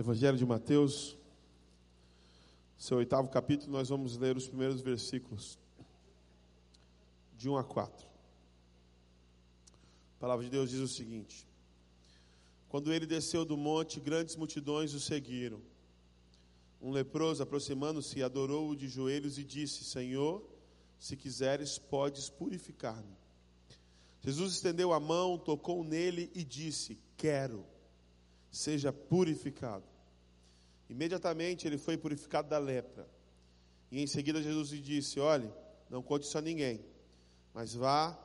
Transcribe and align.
Evangelho 0.00 0.38
de 0.38 0.46
Mateus, 0.46 1.14
seu 2.78 2.96
oitavo 2.96 3.28
capítulo, 3.28 3.70
nós 3.70 3.90
vamos 3.90 4.16
ler 4.16 4.34
os 4.34 4.48
primeiros 4.48 4.80
versículos, 4.80 5.58
de 7.36 7.50
1 7.50 7.58
a 7.58 7.62
4. 7.62 8.06
A 10.16 10.18
palavra 10.18 10.42
de 10.42 10.50
Deus 10.50 10.70
diz 10.70 10.80
o 10.80 10.88
seguinte: 10.88 11.46
Quando 12.70 12.90
ele 12.94 13.04
desceu 13.04 13.44
do 13.44 13.58
monte, 13.58 14.00
grandes 14.00 14.36
multidões 14.36 14.94
o 14.94 15.00
seguiram. 15.00 15.60
Um 16.80 16.90
leproso, 16.92 17.42
aproximando-se, 17.42 18.22
adorou-o 18.22 18.74
de 18.74 18.88
joelhos 18.88 19.36
e 19.36 19.44
disse: 19.44 19.84
Senhor, 19.84 20.42
se 20.98 21.14
quiseres, 21.14 21.78
podes 21.78 22.30
purificar-me. 22.30 23.18
Jesus 24.22 24.54
estendeu 24.54 24.94
a 24.94 24.98
mão, 24.98 25.36
tocou 25.36 25.84
nele 25.84 26.30
e 26.34 26.42
disse: 26.42 26.98
Quero 27.18 27.66
seja 28.50 28.92
purificado. 28.92 29.84
Imediatamente 30.90 31.68
ele 31.68 31.78
foi 31.78 31.96
purificado 31.96 32.48
da 32.48 32.58
lepra. 32.58 33.08
E 33.92 34.02
em 34.02 34.08
seguida 34.08 34.42
Jesus 34.42 34.70
lhe 34.70 34.80
disse: 34.80 35.20
Olhe, 35.20 35.48
não 35.88 36.02
conte 36.02 36.26
isso 36.26 36.36
a 36.36 36.40
ninguém, 36.40 36.84
mas 37.54 37.74
vá, 37.74 38.18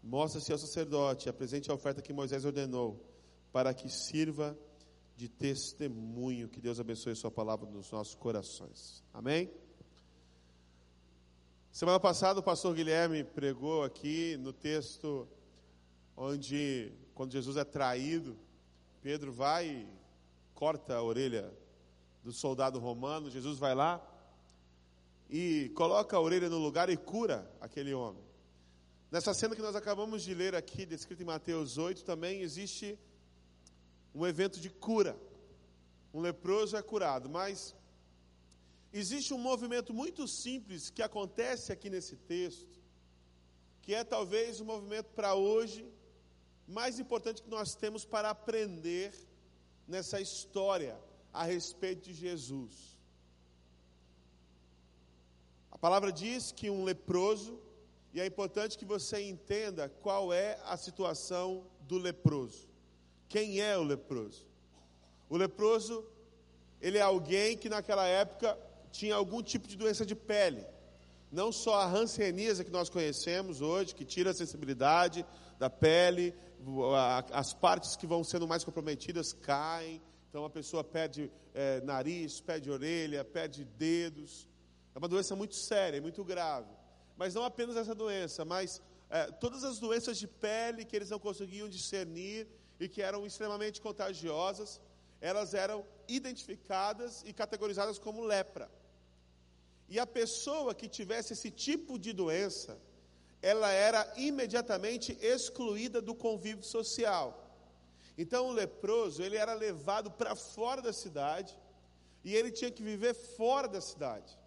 mostre-se 0.00 0.52
ao 0.52 0.58
sacerdote 0.58 1.28
apresente 1.28 1.68
a 1.68 1.74
oferta 1.74 2.00
que 2.00 2.12
Moisés 2.12 2.44
ordenou, 2.44 3.04
para 3.52 3.74
que 3.74 3.88
sirva 3.88 4.56
de 5.16 5.28
testemunho. 5.28 6.48
Que 6.48 6.60
Deus 6.60 6.78
abençoe 6.78 7.10
a 7.10 7.16
Sua 7.16 7.30
palavra 7.30 7.68
nos 7.68 7.90
nossos 7.90 8.14
corações. 8.14 9.02
Amém? 9.12 9.50
Semana 11.72 11.98
passada 11.98 12.38
o 12.38 12.42
pastor 12.42 12.72
Guilherme 12.72 13.24
pregou 13.24 13.82
aqui 13.82 14.36
no 14.36 14.52
texto 14.52 15.26
onde, 16.16 16.92
quando 17.14 17.32
Jesus 17.32 17.56
é 17.56 17.64
traído, 17.64 18.38
Pedro 19.00 19.32
vai 19.32 19.66
e 19.68 19.88
corta 20.54 20.94
a 20.94 21.02
orelha 21.02 21.52
do 22.22 22.32
soldado 22.32 22.78
romano. 22.78 23.30
Jesus 23.30 23.58
vai 23.58 23.74
lá 23.74 24.00
e 25.28 25.70
coloca 25.74 26.16
a 26.16 26.20
orelha 26.20 26.48
no 26.48 26.58
lugar 26.58 26.88
e 26.90 26.96
cura 26.96 27.50
aquele 27.60 27.94
homem. 27.94 28.22
Nessa 29.10 29.34
cena 29.34 29.54
que 29.54 29.62
nós 29.62 29.76
acabamos 29.76 30.22
de 30.22 30.34
ler 30.34 30.54
aqui, 30.54 30.86
descrita 30.86 31.22
em 31.22 31.26
Mateus 31.26 31.76
8, 31.76 32.04
também 32.04 32.40
existe 32.40 32.98
um 34.14 34.26
evento 34.26 34.60
de 34.60 34.70
cura. 34.70 35.16
Um 36.12 36.20
leproso 36.20 36.76
é 36.76 36.82
curado, 36.82 37.28
mas 37.28 37.74
existe 38.92 39.32
um 39.32 39.38
movimento 39.38 39.92
muito 39.92 40.28
simples 40.28 40.90
que 40.90 41.02
acontece 41.02 41.72
aqui 41.72 41.88
nesse 41.88 42.16
texto, 42.16 42.80
que 43.80 43.94
é 43.94 44.04
talvez 44.04 44.60
o 44.60 44.64
um 44.64 44.66
movimento 44.66 45.10
para 45.14 45.34
hoje 45.34 45.90
mais 46.66 46.98
importante 46.98 47.42
que 47.42 47.50
nós 47.50 47.74
temos 47.74 48.04
para 48.04 48.30
aprender 48.30 49.12
nessa 49.86 50.20
história 50.20 50.98
a 51.32 51.44
respeito 51.44 52.02
de 52.08 52.14
Jesus. 52.14 52.96
A 55.70 55.78
palavra 55.78 56.12
diz 56.12 56.52
que 56.52 56.68
um 56.70 56.84
leproso, 56.84 57.58
e 58.12 58.20
é 58.20 58.26
importante 58.26 58.76
que 58.76 58.84
você 58.84 59.22
entenda 59.22 59.88
qual 59.88 60.32
é 60.32 60.58
a 60.64 60.76
situação 60.76 61.66
do 61.80 61.98
leproso. 61.98 62.68
Quem 63.28 63.60
é 63.60 63.76
o 63.76 63.82
leproso? 63.82 64.46
O 65.28 65.36
leproso, 65.36 66.04
ele 66.80 66.98
é 66.98 67.00
alguém 67.00 67.56
que 67.56 67.68
naquela 67.68 68.06
época 68.06 68.58
tinha 68.90 69.14
algum 69.14 69.42
tipo 69.42 69.66
de 69.66 69.76
doença 69.76 70.04
de 70.04 70.14
pele. 70.14 70.64
Não 71.30 71.50
só 71.50 71.76
a 71.76 71.86
hanseníase 71.86 72.62
que 72.62 72.70
nós 72.70 72.90
conhecemos 72.90 73.62
hoje, 73.62 73.94
que 73.94 74.04
tira 74.04 74.32
a 74.32 74.34
sensibilidade 74.34 75.24
da 75.58 75.70
pele, 75.70 76.34
as 77.32 77.54
partes 77.54 77.96
que 77.96 78.06
vão 78.06 78.22
sendo 78.22 78.46
mais 78.46 78.62
comprometidas 78.62 79.32
caem, 79.32 80.02
então 80.32 80.46
a 80.46 80.50
pessoa 80.50 80.82
perde 80.82 81.30
é, 81.52 81.82
nariz, 81.82 82.40
perde 82.40 82.70
orelha, 82.70 83.22
perde 83.22 83.66
dedos. 83.66 84.48
É 84.94 84.98
uma 84.98 85.06
doença 85.06 85.36
muito 85.36 85.54
séria, 85.54 86.00
muito 86.00 86.24
grave. 86.24 86.72
Mas 87.18 87.34
não 87.34 87.44
apenas 87.44 87.76
essa 87.76 87.94
doença, 87.94 88.42
mas 88.42 88.80
é, 89.10 89.26
todas 89.30 89.62
as 89.62 89.78
doenças 89.78 90.16
de 90.16 90.26
pele 90.26 90.86
que 90.86 90.96
eles 90.96 91.10
não 91.10 91.18
conseguiam 91.18 91.68
discernir 91.68 92.48
e 92.80 92.88
que 92.88 93.02
eram 93.02 93.26
extremamente 93.26 93.78
contagiosas, 93.82 94.80
elas 95.20 95.52
eram 95.52 95.84
identificadas 96.08 97.22
e 97.26 97.34
categorizadas 97.34 97.98
como 97.98 98.24
lepra. 98.24 98.70
E 99.86 99.98
a 99.98 100.06
pessoa 100.06 100.74
que 100.74 100.88
tivesse 100.88 101.34
esse 101.34 101.50
tipo 101.50 101.98
de 101.98 102.14
doença, 102.14 102.80
ela 103.42 103.70
era 103.70 104.10
imediatamente 104.16 105.14
excluída 105.20 106.00
do 106.00 106.14
convívio 106.14 106.64
social. 106.64 107.41
Então 108.16 108.48
o 108.48 108.52
leproso, 108.52 109.22
ele 109.22 109.36
era 109.36 109.54
levado 109.54 110.10
para 110.10 110.34
fora 110.34 110.82
da 110.82 110.92
cidade 110.92 111.58
e 112.24 112.34
ele 112.34 112.50
tinha 112.50 112.70
que 112.70 112.82
viver 112.82 113.14
fora 113.14 113.66
da 113.66 113.80
cidade. 113.80 114.38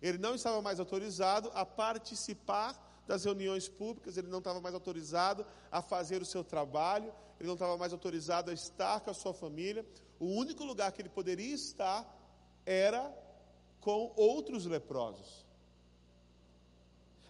Ele 0.00 0.18
não 0.18 0.34
estava 0.34 0.62
mais 0.62 0.80
autorizado 0.80 1.50
a 1.54 1.64
participar 1.64 2.88
das 3.06 3.24
reuniões 3.24 3.68
públicas, 3.68 4.16
ele 4.16 4.28
não 4.28 4.38
estava 4.38 4.60
mais 4.60 4.74
autorizado 4.74 5.44
a 5.70 5.82
fazer 5.82 6.22
o 6.22 6.24
seu 6.24 6.42
trabalho, 6.42 7.12
ele 7.38 7.46
não 7.46 7.54
estava 7.54 7.76
mais 7.76 7.92
autorizado 7.92 8.50
a 8.50 8.54
estar 8.54 9.00
com 9.00 9.10
a 9.10 9.14
sua 9.14 9.34
família. 9.34 9.84
O 10.18 10.26
único 10.26 10.64
lugar 10.64 10.92
que 10.92 11.02
ele 11.02 11.08
poderia 11.08 11.54
estar 11.54 12.06
era 12.64 13.12
com 13.80 14.12
outros 14.16 14.64
leprosos. 14.64 15.44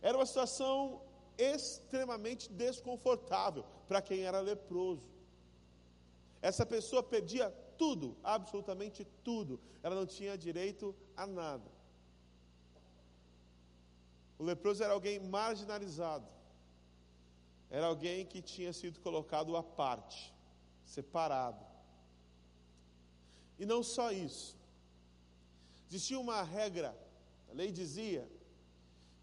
Era 0.02 0.16
uma 0.16 0.26
situação 0.26 1.00
extremamente 1.38 2.50
desconfortável 2.52 3.64
para 3.88 4.02
quem 4.02 4.22
era 4.22 4.40
leproso. 4.40 5.08
Essa 6.40 6.64
pessoa 6.64 7.02
perdia 7.02 7.50
tudo, 7.76 8.16
absolutamente 8.22 9.06
tudo. 9.22 9.60
Ela 9.82 9.94
não 9.94 10.06
tinha 10.06 10.36
direito 10.36 10.94
a 11.16 11.26
nada. 11.26 11.70
O 14.38 14.42
leproso 14.42 14.82
era 14.82 14.94
alguém 14.94 15.20
marginalizado. 15.20 16.26
Era 17.68 17.86
alguém 17.86 18.24
que 18.24 18.40
tinha 18.40 18.72
sido 18.72 18.98
colocado 19.00 19.56
à 19.56 19.62
parte, 19.62 20.32
separado. 20.84 21.64
E 23.58 23.66
não 23.66 23.82
só 23.82 24.10
isso. 24.10 24.56
Existia 25.88 26.18
uma 26.18 26.42
regra, 26.42 26.96
a 27.50 27.52
lei 27.52 27.70
dizia 27.70 28.26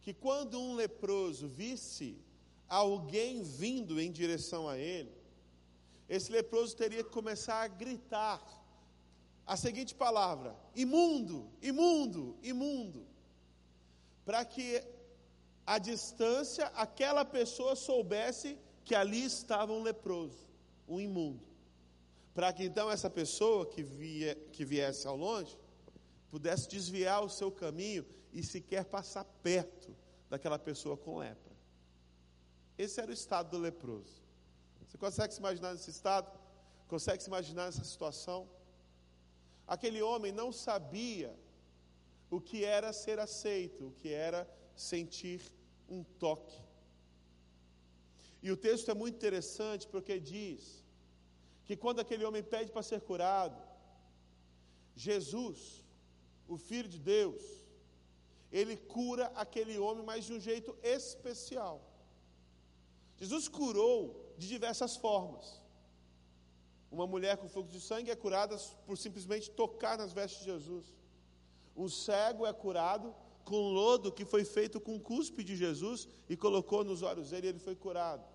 que 0.01 0.13
quando 0.13 0.59
um 0.59 0.75
leproso 0.75 1.47
visse 1.47 2.17
alguém 2.69 3.41
vindo 3.41 3.99
em 3.99 4.11
direção 4.11 4.69
a 4.69 4.78
ele, 4.78 5.16
esse 6.07 6.31
leproso 6.31 6.75
teria 6.75 7.03
que 7.03 7.09
começar 7.09 7.62
a 7.62 7.68
gritar 7.68 8.41
a 9.45 9.56
seguinte 9.57 9.94
palavra: 9.94 10.56
imundo, 10.75 11.50
imundo, 11.62 12.38
imundo, 12.41 13.06
para 14.25 14.44
que 14.46 14.84
à 15.66 15.78
distância 15.78 16.67
aquela 16.67 17.25
pessoa 17.25 17.75
soubesse 17.75 18.57
que 18.85 18.96
ali 18.96 19.23
estava 19.25 19.73
um 19.73 19.84
leproso, 19.84 20.47
um 20.88 21.00
imundo, 21.00 21.46
para 22.34 22.53
que 22.53 22.63
então 22.63 22.90
essa 22.90 23.09
pessoa 23.09 23.66
que, 23.66 23.84
via, 23.84 24.35
que 24.53 24.63
viesse 24.63 25.06
ao 25.07 25.17
longe 25.17 25.57
pudesse 26.29 26.69
desviar 26.69 27.23
o 27.23 27.29
seu 27.29 27.51
caminho 27.51 28.06
e 28.31 28.44
sequer 28.44 28.85
passar 28.85 29.23
perto 29.41 29.96
daquela 30.29 30.59
pessoa 30.59 30.96
com 30.96 31.17
lepra. 31.17 31.56
Esse 32.78 33.01
era 33.01 33.09
o 33.09 33.13
estado 33.13 33.51
do 33.51 33.57
leproso. 33.57 34.26
Você 34.87 34.97
consegue 34.97 35.33
se 35.33 35.39
imaginar 35.39 35.73
nesse 35.73 35.89
estado? 35.89 36.31
Consegue 36.87 37.21
se 37.21 37.29
imaginar 37.29 37.65
nessa 37.65 37.83
situação? 37.83 38.49
Aquele 39.67 40.01
homem 40.01 40.31
não 40.31 40.51
sabia 40.51 41.37
o 42.29 42.39
que 42.39 42.63
era 42.63 42.93
ser 42.93 43.19
aceito, 43.19 43.87
o 43.87 43.91
que 43.91 44.09
era 44.13 44.49
sentir 44.75 45.41
um 45.89 46.03
toque. 46.03 46.59
E 48.41 48.51
o 48.51 48.57
texto 48.57 48.89
é 48.89 48.93
muito 48.93 49.15
interessante 49.15 49.87
porque 49.87 50.19
diz 50.19 50.85
que 51.65 51.75
quando 51.75 51.99
aquele 51.99 52.23
homem 52.23 52.41
pede 52.41 52.71
para 52.71 52.83
ser 52.83 53.01
curado, 53.01 53.61
Jesus, 54.95 55.83
o 56.47 56.57
Filho 56.57 56.87
de 56.87 56.99
Deus, 56.99 57.43
ele 58.51 58.78
cura 58.78 59.25
aquele 59.35 59.78
homem, 59.78 60.05
mas 60.05 60.25
de 60.25 60.33
um 60.33 60.40
jeito 60.40 60.78
especial. 60.81 61.81
Jesus 63.17 63.47
curou 63.49 64.27
de 64.37 64.47
diversas 64.47 64.95
formas. 64.95 65.61
Uma 66.91 67.07
mulher 67.07 67.37
com 67.37 67.49
fluxo 67.49 67.72
de 67.72 67.81
sangue 67.81 68.11
é 68.11 68.16
curada 68.16 68.55
por 68.85 68.97
simplesmente 68.97 69.51
tocar 69.51 69.97
nas 69.97 70.13
vestes 70.13 70.39
de 70.39 70.45
Jesus. 70.45 70.95
Um 71.75 71.89
cego 71.89 72.45
é 72.45 72.53
curado 72.53 73.13
com 73.43 73.69
lodo 73.69 74.11
que 74.11 74.25
foi 74.25 74.43
feito 74.43 74.79
com 74.79 74.99
cuspe 74.99 75.43
de 75.43 75.55
Jesus 75.55 76.07
e 76.29 76.35
colocou 76.35 76.84
nos 76.84 77.01
olhos 77.01 77.29
dele 77.29 77.47
e 77.47 77.49
ele 77.51 77.59
foi 77.59 77.75
curado. 77.75 78.25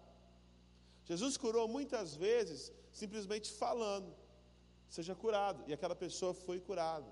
Jesus 1.05 1.37
curou 1.37 1.67
muitas 1.67 2.15
vezes 2.15 2.73
simplesmente 2.91 3.51
falando, 3.53 4.15
seja 4.89 5.15
curado, 5.15 5.65
e 5.67 5.73
aquela 5.73 5.97
pessoa 5.97 6.35
foi 6.35 6.61
curada. 6.61 7.11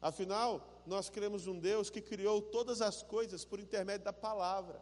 Afinal, 0.00 0.82
nós 0.86 1.10
cremos 1.10 1.46
um 1.46 1.58
Deus 1.58 1.90
que 1.90 2.00
criou 2.00 2.40
todas 2.40 2.80
as 2.80 3.02
coisas 3.02 3.44
por 3.44 3.58
intermédio 3.58 4.04
da 4.04 4.12
palavra. 4.12 4.80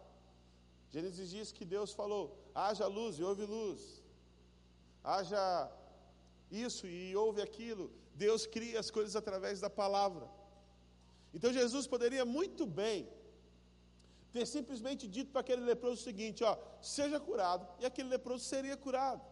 Gênesis 0.91 1.31
diz 1.31 1.53
que 1.53 1.65
Deus 1.65 1.93
falou: 1.93 2.25
haja 2.55 2.87
luz 2.87 3.19
e 3.19 3.23
houve 3.23 3.45
luz, 3.45 4.03
haja 5.03 5.45
isso 6.51 6.87
e 6.87 7.15
ouve 7.17 7.43
aquilo. 7.43 7.91
Deus 8.15 8.47
cria 8.47 8.81
as 8.81 8.91
coisas 8.91 9.15
através 9.15 9.61
da 9.61 9.69
palavra. 9.69 10.27
Então 11.35 11.53
Jesus 11.53 11.87
poderia 11.87 12.25
muito 12.25 12.65
bem 12.67 13.09
ter 14.33 14.47
simplesmente 14.47 15.07
dito 15.07 15.31
para 15.33 15.41
aquele 15.41 15.63
leproso 15.63 16.01
o 16.01 16.05
seguinte: 16.05 16.45
ó, 16.45 16.57
seja 16.81 17.19
curado, 17.19 17.67
e 17.81 17.87
aquele 17.87 18.09
leproso 18.09 18.45
seria 18.45 18.77
curado. 18.77 19.25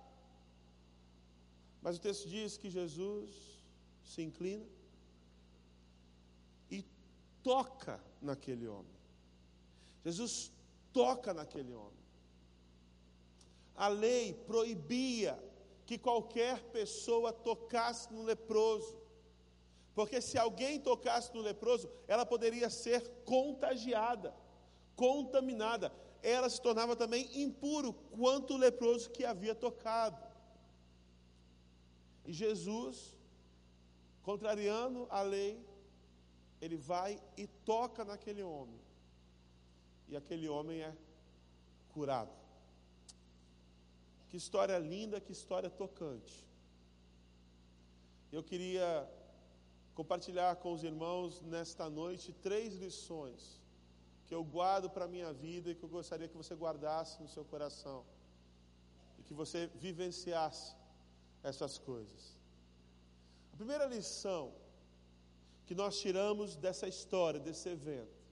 Mas 1.80 1.96
o 1.96 2.00
texto 2.00 2.28
diz 2.28 2.56
que 2.56 2.70
Jesus 2.70 3.30
se 4.02 4.22
inclina 4.22 4.66
e 6.70 6.84
toca 7.42 8.02
naquele 8.20 8.66
homem. 8.66 8.94
Jesus 10.04 10.50
toca 10.94 11.34
naquele 11.34 11.74
homem. 11.74 12.04
A 13.74 13.88
lei 13.88 14.32
proibia 14.32 15.32
que 15.84 15.98
qualquer 15.98 16.62
pessoa 16.76 17.32
tocasse 17.32 18.10
no 18.12 18.22
leproso. 18.22 18.96
Porque 19.94 20.20
se 20.20 20.38
alguém 20.38 20.80
tocasse 20.80 21.34
no 21.34 21.40
leproso, 21.40 21.90
ela 22.06 22.24
poderia 22.24 22.70
ser 22.70 23.00
contagiada, 23.24 24.34
contaminada. 24.96 25.92
Ela 26.22 26.48
se 26.48 26.60
tornava 26.60 26.96
também 26.96 27.28
impuro 27.42 27.92
quanto 27.92 28.54
o 28.54 28.56
leproso 28.56 29.10
que 29.10 29.24
havia 29.24 29.54
tocado. 29.54 30.22
E 32.24 32.32
Jesus, 32.32 33.14
contrariando 34.22 35.06
a 35.10 35.20
lei, 35.20 35.62
ele 36.60 36.76
vai 36.76 37.20
e 37.36 37.46
toca 37.46 38.04
naquele 38.04 38.42
homem. 38.42 38.83
E 40.08 40.16
aquele 40.16 40.48
homem 40.48 40.82
é 40.82 40.94
curado. 41.92 42.32
Que 44.28 44.36
história 44.36 44.78
linda, 44.78 45.20
que 45.20 45.32
história 45.32 45.70
tocante. 45.70 46.44
Eu 48.32 48.42
queria 48.42 49.08
compartilhar 49.94 50.56
com 50.56 50.72
os 50.72 50.82
irmãos 50.82 51.40
nesta 51.42 51.88
noite 51.88 52.32
três 52.32 52.74
lições 52.74 53.60
que 54.26 54.34
eu 54.34 54.42
guardo 54.42 54.90
para 54.90 55.04
a 55.04 55.08
minha 55.08 55.32
vida 55.32 55.70
e 55.70 55.74
que 55.74 55.84
eu 55.84 55.88
gostaria 55.88 56.26
que 56.26 56.36
você 56.36 56.54
guardasse 56.54 57.22
no 57.22 57.28
seu 57.28 57.44
coração 57.44 58.04
e 59.18 59.22
que 59.22 59.34
você 59.34 59.68
vivenciasse 59.76 60.74
essas 61.42 61.78
coisas. 61.78 62.36
A 63.52 63.56
primeira 63.56 63.86
lição 63.86 64.52
que 65.66 65.74
nós 65.74 66.00
tiramos 66.00 66.56
dessa 66.56 66.88
história, 66.88 67.38
desse 67.38 67.68
evento, 67.68 68.23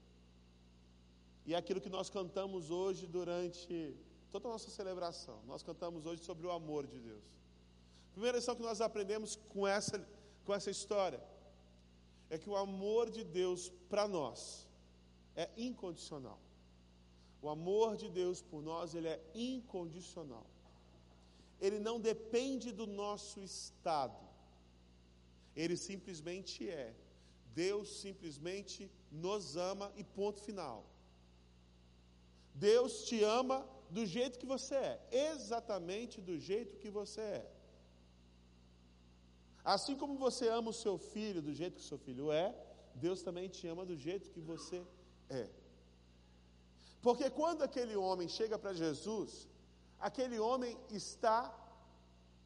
e 1.44 1.54
é 1.54 1.56
aquilo 1.56 1.80
que 1.80 1.88
nós 1.88 2.08
cantamos 2.08 2.70
hoje 2.70 3.06
durante 3.06 3.96
toda 4.30 4.48
a 4.48 4.52
nossa 4.52 4.70
celebração. 4.70 5.40
Nós 5.46 5.62
cantamos 5.62 6.06
hoje 6.06 6.22
sobre 6.22 6.46
o 6.46 6.50
amor 6.50 6.86
de 6.86 6.98
Deus. 6.98 7.24
Primeira 8.12 8.38
lição 8.38 8.54
que 8.54 8.62
nós 8.62 8.80
aprendemos 8.80 9.36
com 9.48 9.66
essa, 9.66 9.98
com 10.44 10.54
essa 10.54 10.70
história 10.70 11.22
é 12.30 12.38
que 12.38 12.48
o 12.48 12.56
amor 12.56 13.10
de 13.10 13.24
Deus 13.24 13.70
para 13.88 14.06
nós 14.06 14.66
é 15.34 15.48
incondicional. 15.56 16.40
O 17.40 17.48
amor 17.48 17.96
de 17.96 18.08
Deus 18.08 18.40
por 18.40 18.62
nós, 18.62 18.94
ele 18.94 19.08
é 19.08 19.20
incondicional. 19.34 20.46
Ele 21.60 21.78
não 21.78 22.00
depende 22.00 22.70
do 22.70 22.86
nosso 22.86 23.40
estado. 23.40 24.22
Ele 25.54 25.76
simplesmente 25.76 26.68
é. 26.68 26.94
Deus 27.54 28.00
simplesmente 28.00 28.90
nos 29.10 29.56
ama 29.56 29.92
e 29.96 30.04
ponto 30.04 30.40
final. 30.40 30.91
Deus 32.54 33.04
te 33.04 33.22
ama 33.22 33.66
do 33.90 34.04
jeito 34.06 34.38
que 34.38 34.46
você 34.46 34.74
é, 34.74 35.00
exatamente 35.10 36.20
do 36.20 36.38
jeito 36.38 36.76
que 36.76 36.90
você 36.90 37.20
é. 37.20 37.50
Assim 39.64 39.96
como 39.96 40.16
você 40.16 40.48
ama 40.48 40.70
o 40.70 40.80
seu 40.84 40.98
filho 40.98 41.40
do 41.40 41.52
jeito 41.52 41.74
que 41.76 41.80
o 41.80 41.90
seu 41.92 41.98
filho 41.98 42.32
é, 42.32 42.54
Deus 42.94 43.22
também 43.22 43.48
te 43.48 43.66
ama 43.66 43.84
do 43.86 43.96
jeito 43.96 44.30
que 44.30 44.40
você 44.40 44.82
é. 45.28 45.48
Porque 47.00 47.28
quando 47.30 47.62
aquele 47.62 47.96
homem 47.96 48.28
chega 48.28 48.58
para 48.58 48.72
Jesus, 48.72 49.48
aquele 49.98 50.38
homem 50.38 50.76
está 50.90 51.38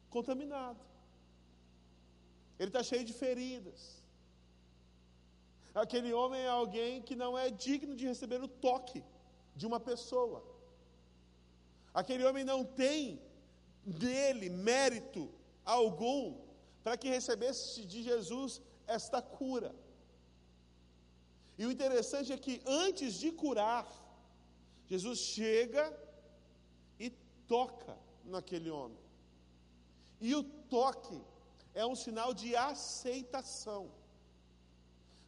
contaminado. 0.09 0.79
Ele 2.59 2.69
está 2.69 2.81
cheio 2.81 3.03
de 3.03 3.13
feridas. 3.13 4.03
Aquele 5.73 6.11
homem 6.11 6.41
é 6.41 6.47
alguém 6.47 7.01
que 7.01 7.15
não 7.15 7.37
é 7.37 7.51
digno 7.51 7.95
de 7.95 8.07
receber 8.07 8.41
o 8.41 8.47
toque 8.47 9.03
de 9.59 9.65
uma 9.69 9.79
pessoa. 9.89 10.39
Aquele 11.99 12.23
homem 12.27 12.43
não 12.51 12.61
tem 12.63 13.19
dele 13.83 14.49
mérito 14.49 15.23
algum 15.65 16.23
para 16.83 16.95
que 16.95 17.09
recebesse 17.17 17.85
de 17.91 17.99
Jesus 18.09 18.61
esta 18.85 19.19
cura. 19.21 19.71
E 21.57 21.65
o 21.65 21.71
interessante 21.75 22.31
é 22.31 22.37
que 22.45 22.61
antes 22.65 23.15
de 23.21 23.31
curar, 23.31 23.85
Jesus 24.91 25.19
chega 25.35 25.85
e 26.99 27.09
toca 27.55 27.97
naquele 28.23 28.69
homem. 28.69 29.01
E 30.21 30.35
o 30.35 30.43
toque 30.43 31.19
é 31.73 31.85
um 31.85 31.95
sinal 31.95 32.31
de 32.41 32.55
aceitação. 32.55 33.83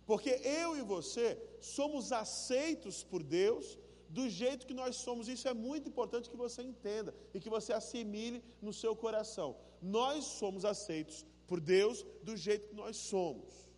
Porque 0.05 0.31
eu 0.63 0.77
e 0.77 0.81
você 0.81 1.27
somos 1.61 2.11
aceitos 2.11 3.03
por 3.03 3.21
Deus 3.23 3.77
do 4.09 4.27
jeito 4.27 4.65
que 4.67 4.73
nós 4.73 4.95
somos. 4.95 5.27
Isso 5.27 5.47
é 5.47 5.53
muito 5.53 5.87
importante 5.87 6.29
que 6.29 6.35
você 6.35 6.61
entenda 6.61 7.13
e 7.33 7.39
que 7.39 7.49
você 7.49 7.71
assimile 7.71 8.43
no 8.61 8.73
seu 8.73 8.95
coração. 8.95 9.55
Nós 9.81 10.25
somos 10.25 10.65
aceitos 10.65 11.25
por 11.47 11.59
Deus 11.59 12.05
do 12.23 12.35
jeito 12.35 12.69
que 12.69 12.75
nós 12.75 12.97
somos. 12.97 13.69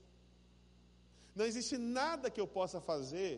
Não 1.35 1.45
existe 1.45 1.77
nada 1.77 2.29
que 2.29 2.41
eu 2.41 2.47
possa 2.47 2.79
fazer 2.81 3.33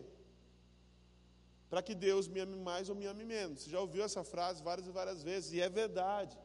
para 1.69 1.81
que 1.81 1.95
Deus 1.95 2.27
me 2.27 2.39
ame 2.39 2.55
mais 2.55 2.89
ou 2.89 2.95
me 2.95 3.05
ame 3.05 3.25
menos. 3.25 3.63
Você 3.63 3.69
já 3.69 3.79
ouviu 3.79 4.03
essa 4.03 4.23
frase 4.23 4.61
várias 4.61 4.87
e 4.87 4.91
várias 4.91 5.23
vezes, 5.23 5.53
e 5.53 5.59
é 5.59 5.69
verdade. 5.69 6.37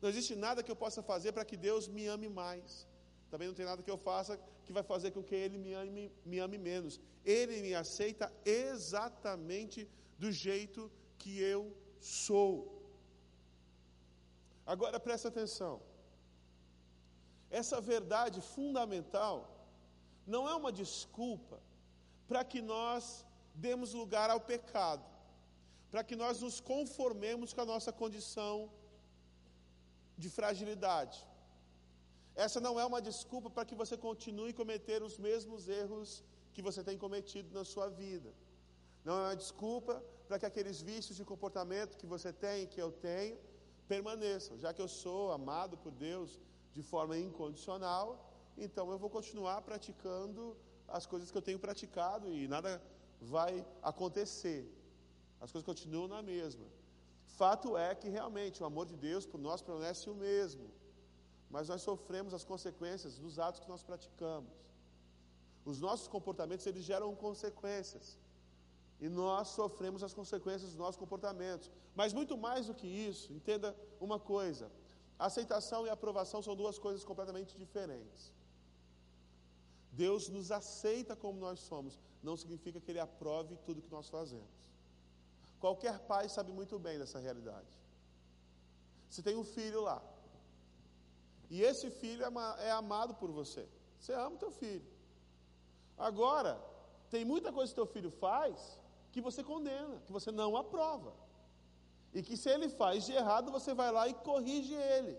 Não 0.00 0.08
existe 0.08 0.34
nada 0.34 0.62
que 0.64 0.70
eu 0.70 0.74
possa 0.74 1.00
fazer 1.00 1.30
para 1.32 1.44
que 1.44 1.56
Deus 1.56 1.86
me 1.86 2.06
ame 2.08 2.28
mais. 2.28 2.86
Também 3.30 3.46
não 3.46 3.54
tem 3.54 3.64
nada 3.64 3.82
que 3.82 3.90
eu 3.90 3.96
faça 3.96 4.38
que 4.72 4.80
vai 4.80 4.88
fazer 4.94 5.10
com 5.14 5.22
que 5.28 5.34
Ele 5.44 5.58
me 5.64 5.72
ame, 5.74 6.04
me 6.24 6.38
ame 6.38 6.58
menos. 6.70 7.00
Ele 7.24 7.60
me 7.66 7.74
aceita 7.82 8.32
exatamente 8.44 9.80
do 10.18 10.30
jeito 10.32 10.90
que 11.20 11.32
eu 11.54 11.60
sou. 12.00 12.52
Agora 14.74 14.98
presta 14.98 15.28
atenção. 15.28 15.74
Essa 17.60 17.80
verdade 17.80 18.40
fundamental 18.40 19.36
não 20.26 20.48
é 20.48 20.54
uma 20.54 20.72
desculpa 20.82 21.58
para 22.26 22.42
que 22.50 22.62
nós 22.62 23.26
demos 23.54 23.92
lugar 23.92 24.30
ao 24.30 24.40
pecado, 24.40 25.04
para 25.90 26.02
que 26.02 26.16
nós 26.16 26.40
nos 26.40 26.60
conformemos 26.60 27.52
com 27.52 27.60
a 27.60 27.70
nossa 27.72 27.92
condição 27.92 28.70
de 30.16 30.30
fragilidade. 30.30 31.18
Essa 32.34 32.60
não 32.60 32.80
é 32.80 32.84
uma 32.84 33.00
desculpa 33.02 33.50
para 33.50 33.64
que 33.64 33.74
você 33.74 33.96
continue 33.96 34.52
cometer 34.52 35.02
os 35.02 35.18
mesmos 35.18 35.68
erros 35.68 36.24
que 36.54 36.62
você 36.62 36.82
tem 36.82 36.96
cometido 36.96 37.52
na 37.52 37.64
sua 37.64 37.88
vida. 37.88 38.32
Não 39.04 39.14
é 39.18 39.22
uma 39.28 39.36
desculpa 39.36 40.02
para 40.26 40.38
que 40.38 40.46
aqueles 40.46 40.80
vícios 40.80 41.16
de 41.16 41.24
comportamento 41.24 41.96
que 41.96 42.06
você 42.06 42.32
tem, 42.32 42.66
que 42.66 42.80
eu 42.80 42.90
tenho, 42.90 43.36
permaneçam. 43.86 44.58
Já 44.58 44.72
que 44.72 44.80
eu 44.80 44.88
sou 44.88 45.32
amado 45.32 45.76
por 45.76 45.92
Deus 45.92 46.40
de 46.72 46.82
forma 46.82 47.18
incondicional, 47.18 48.30
então 48.56 48.90
eu 48.90 48.98
vou 48.98 49.10
continuar 49.10 49.60
praticando 49.62 50.56
as 50.88 51.06
coisas 51.06 51.30
que 51.30 51.36
eu 51.36 51.42
tenho 51.42 51.58
praticado 51.58 52.32
e 52.32 52.48
nada 52.48 52.82
vai 53.20 53.66
acontecer. 53.82 54.70
As 55.40 55.50
coisas 55.52 55.66
continuam 55.66 56.08
na 56.08 56.22
mesma. 56.22 56.64
Fato 57.26 57.76
é 57.76 57.94
que 57.94 58.08
realmente 58.08 58.62
o 58.62 58.66
amor 58.66 58.86
de 58.86 58.96
Deus 58.96 59.26
por 59.26 59.38
nós 59.38 59.60
permanece 59.60 60.08
o 60.08 60.14
mesmo 60.14 60.70
mas 61.52 61.68
nós 61.68 61.82
sofremos 61.82 62.32
as 62.32 62.44
consequências 62.44 63.18
dos 63.18 63.38
atos 63.38 63.60
que 63.60 63.68
nós 63.68 63.82
praticamos. 63.82 64.50
Os 65.70 65.78
nossos 65.86 66.08
comportamentos, 66.08 66.66
eles 66.66 66.82
geram 66.82 67.14
consequências. 67.14 68.18
E 68.98 69.08
nós 69.08 69.48
sofremos 69.48 70.02
as 70.02 70.14
consequências 70.14 70.70
dos 70.70 70.78
nossos 70.78 70.96
comportamentos. 70.96 71.70
Mas 71.94 72.14
muito 72.14 72.38
mais 72.38 72.66
do 72.66 72.74
que 72.74 72.86
isso, 72.86 73.32
entenda 73.34 73.76
uma 74.00 74.18
coisa: 74.18 74.72
aceitação 75.18 75.86
e 75.86 75.90
aprovação 75.90 76.40
são 76.42 76.56
duas 76.56 76.78
coisas 76.78 77.04
completamente 77.04 77.56
diferentes. 77.58 78.32
Deus 79.92 80.30
nos 80.30 80.50
aceita 80.50 81.14
como 81.14 81.38
nós 81.38 81.60
somos, 81.60 81.98
não 82.22 82.34
significa 82.34 82.80
que 82.80 82.90
Ele 82.90 82.98
aprove 82.98 83.58
tudo 83.66 83.82
que 83.82 83.90
nós 83.90 84.08
fazemos. 84.08 84.62
Qualquer 85.60 85.98
pai 86.00 86.30
sabe 86.30 86.50
muito 86.50 86.78
bem 86.78 86.98
dessa 86.98 87.18
realidade. 87.18 87.68
Se 89.10 89.22
tem 89.22 89.36
um 89.36 89.44
filho 89.44 89.82
lá, 89.82 90.02
e 91.52 91.62
esse 91.62 91.90
filho 91.90 92.24
é, 92.24 92.68
é 92.68 92.70
amado 92.70 93.14
por 93.14 93.30
você. 93.30 93.68
Você 93.98 94.14
ama 94.14 94.36
o 94.36 94.38
teu 94.38 94.50
filho. 94.50 94.86
Agora, 95.98 96.58
tem 97.10 97.26
muita 97.26 97.52
coisa 97.52 97.70
que 97.70 97.74
teu 97.74 97.84
filho 97.84 98.10
faz 98.10 98.80
que 99.12 99.20
você 99.20 99.44
condena, 99.44 100.00
que 100.06 100.10
você 100.10 100.32
não 100.32 100.56
aprova. 100.56 101.12
E 102.14 102.22
que 102.22 102.38
se 102.38 102.48
ele 102.48 102.70
faz 102.70 103.04
de 103.04 103.12
errado, 103.12 103.52
você 103.52 103.74
vai 103.74 103.92
lá 103.92 104.08
e 104.08 104.14
corrige 104.14 104.72
ele. 104.72 105.14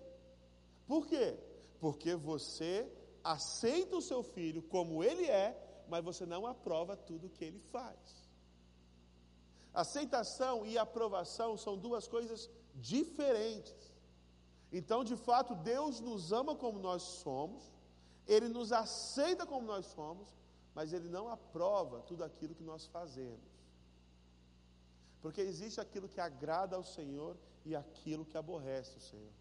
Por 0.87 1.05
quê? 1.05 1.37
Porque 1.79 2.15
você 2.15 2.91
aceita 3.23 3.95
o 3.95 4.01
seu 4.01 4.23
filho 4.23 4.63
como 4.63 5.03
ele 5.03 5.27
é, 5.27 5.55
mas 5.87 6.03
você 6.03 6.25
não 6.25 6.47
aprova 6.47 6.97
tudo 6.97 7.29
que 7.29 7.45
ele 7.45 7.59
faz. 7.59 8.27
Aceitação 9.71 10.65
e 10.65 10.79
aprovação 10.79 11.55
são 11.57 11.77
duas 11.77 12.07
coisas 12.07 12.49
diferentes. 12.73 13.92
Então, 14.79 15.03
de 15.03 15.15
fato, 15.15 15.53
Deus 15.53 15.99
nos 15.99 16.33
ama 16.33 16.55
como 16.55 16.79
nós 16.79 17.03
somos, 17.23 17.71
Ele 18.25 18.49
nos 18.57 18.71
aceita 18.71 19.45
como 19.45 19.67
nós 19.67 19.85
somos, 19.85 20.27
mas 20.73 20.91
Ele 20.91 21.07
não 21.07 21.29
aprova 21.29 22.01
tudo 22.09 22.23
aquilo 22.23 22.55
que 22.55 22.63
nós 22.63 22.87
fazemos. 22.87 23.51
Porque 25.21 25.41
existe 25.41 25.79
aquilo 25.79 26.09
que 26.09 26.19
agrada 26.19 26.75
ao 26.75 26.83
Senhor 26.83 27.37
e 27.63 27.75
aquilo 27.75 28.25
que 28.25 28.35
aborrece 28.35 28.97
o 28.97 29.05
Senhor. 29.11 29.31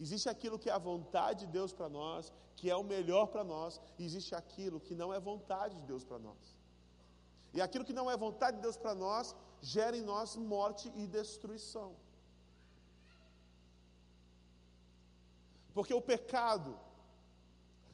Existe 0.00 0.28
aquilo 0.28 0.58
que 0.58 0.68
é 0.68 0.72
a 0.72 0.78
vontade 0.78 1.46
de 1.46 1.52
Deus 1.52 1.72
para 1.72 1.88
nós, 1.88 2.32
que 2.56 2.68
é 2.68 2.76
o 2.76 2.82
melhor 2.82 3.26
para 3.28 3.44
nós, 3.44 3.80
e 3.98 4.04
existe 4.04 4.34
aquilo 4.34 4.80
que 4.80 4.96
não 4.96 5.14
é 5.14 5.20
vontade 5.20 5.76
de 5.76 5.86
Deus 5.86 6.04
para 6.04 6.18
nós. 6.18 6.56
E 7.52 7.60
aquilo 7.60 7.84
que 7.84 7.92
não 7.92 8.10
é 8.10 8.16
vontade 8.16 8.56
de 8.56 8.62
Deus 8.64 8.76
para 8.76 8.96
nós, 8.96 9.34
gera 9.60 9.96
em 9.96 10.02
nós 10.02 10.34
morte 10.36 10.92
e 10.96 11.06
destruição. 11.06 11.94
Porque 15.74 15.92
o 15.92 16.00
pecado, 16.00 16.78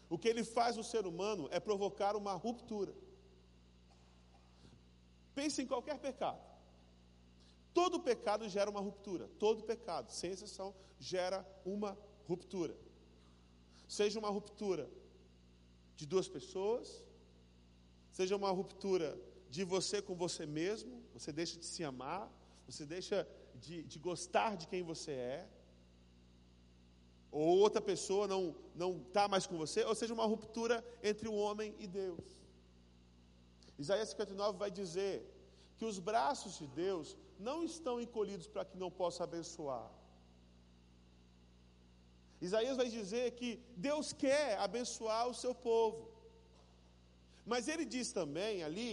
o 0.09 0.19
que 0.19 0.29
ele 0.29 0.45
faz 0.45 0.77
no 0.77 0.85
ser 0.85 1.07
humano 1.07 1.49
é 1.51 1.59
provocar 1.59 2.15
uma 2.15 2.35
ruptura. 2.35 2.95
Pense 5.35 5.63
em 5.63 5.67
qualquer 5.67 5.99
pecado. 5.99 6.41
Todo 7.73 8.01
pecado 8.01 8.49
gera 8.49 8.71
uma 8.71 8.81
ruptura. 8.81 9.29
Todo 9.39 9.65
pecado, 9.65 10.11
sem 10.11 10.33
exceção, 10.33 10.75
gera 10.99 11.47
uma 11.65 11.97
ruptura. 12.29 12.77
Seja 13.89 14.19
uma 14.19 14.29
ruptura 14.29 14.89
de 15.97 16.07
duas 16.07 16.29
pessoas, 16.29 17.03
seja 18.13 18.37
uma 18.37 18.51
ruptura 18.51 19.19
de 19.49 19.65
você 19.65 20.01
com 20.01 20.15
você 20.15 20.47
mesmo, 20.47 21.03
você 21.13 21.33
deixa 21.33 21.59
de 21.59 21.67
se 21.67 21.83
amar, 21.83 22.31
você 22.67 22.85
deixa 22.87 23.27
de, 23.55 23.83
de 23.83 23.99
gostar 23.99 24.57
de 24.57 24.67
quem 24.67 24.83
você 24.83 25.13
é, 25.13 25.49
ou 27.31 27.59
outra 27.59 27.81
pessoa 27.81 28.27
não 28.27 28.43
não 28.75 28.91
está 29.07 29.29
mais 29.29 29.47
com 29.47 29.57
você, 29.59 29.85
ou 29.85 29.95
seja, 29.95 30.15
uma 30.15 30.27
ruptura 30.33 30.85
entre 31.03 31.29
o 31.29 31.35
homem 31.35 31.75
e 31.79 31.87
Deus. 31.87 32.25
Isaías 33.79 34.11
59 34.11 34.59
vai 34.59 34.71
dizer 34.71 35.15
que 35.77 35.85
os 35.91 35.99
braços 35.99 36.59
de 36.59 36.67
Deus 36.67 37.17
não 37.39 37.59
estão 37.65 38.01
encolhidos 38.01 38.47
para 38.47 38.65
que 38.65 38.77
não 38.77 38.91
possa 38.91 39.25
abençoar. 39.25 39.89
Isaías 42.41 42.77
vai 42.77 42.89
dizer 42.89 43.33
que 43.39 43.49
Deus 43.77 44.13
quer 44.13 44.59
abençoar 44.59 45.29
o 45.29 45.35
seu 45.43 45.55
povo. 45.55 46.11
Mas 47.45 47.69
ele 47.69 47.85
diz 47.85 48.13
também 48.13 48.63
ali 48.63 48.93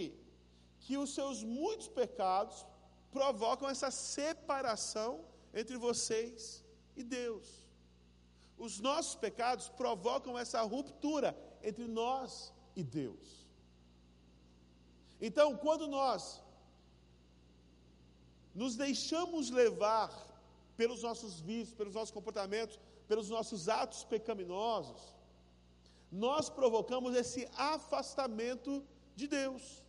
que 0.80 0.96
os 0.96 1.14
seus 1.14 1.42
muitos 1.42 1.88
pecados 1.88 2.66
provocam 3.10 3.68
essa 3.68 3.90
separação 3.90 5.24
entre 5.54 5.76
vocês 5.76 6.64
e 6.96 7.02
Deus. 7.02 7.67
Os 8.58 8.80
nossos 8.80 9.14
pecados 9.14 9.68
provocam 9.68 10.36
essa 10.36 10.60
ruptura 10.62 11.36
entre 11.62 11.86
nós 11.86 12.52
e 12.74 12.82
Deus. 12.82 13.46
Então, 15.20 15.56
quando 15.56 15.86
nós 15.86 16.42
nos 18.54 18.76
deixamos 18.76 19.50
levar 19.50 20.10
pelos 20.76 21.02
nossos 21.02 21.40
vícios, 21.40 21.74
pelos 21.74 21.94
nossos 21.94 22.10
comportamentos, 22.10 22.78
pelos 23.06 23.28
nossos 23.28 23.68
atos 23.68 24.04
pecaminosos, 24.04 25.14
nós 26.10 26.48
provocamos 26.48 27.14
esse 27.14 27.48
afastamento 27.56 28.84
de 29.14 29.26
Deus. 29.26 29.82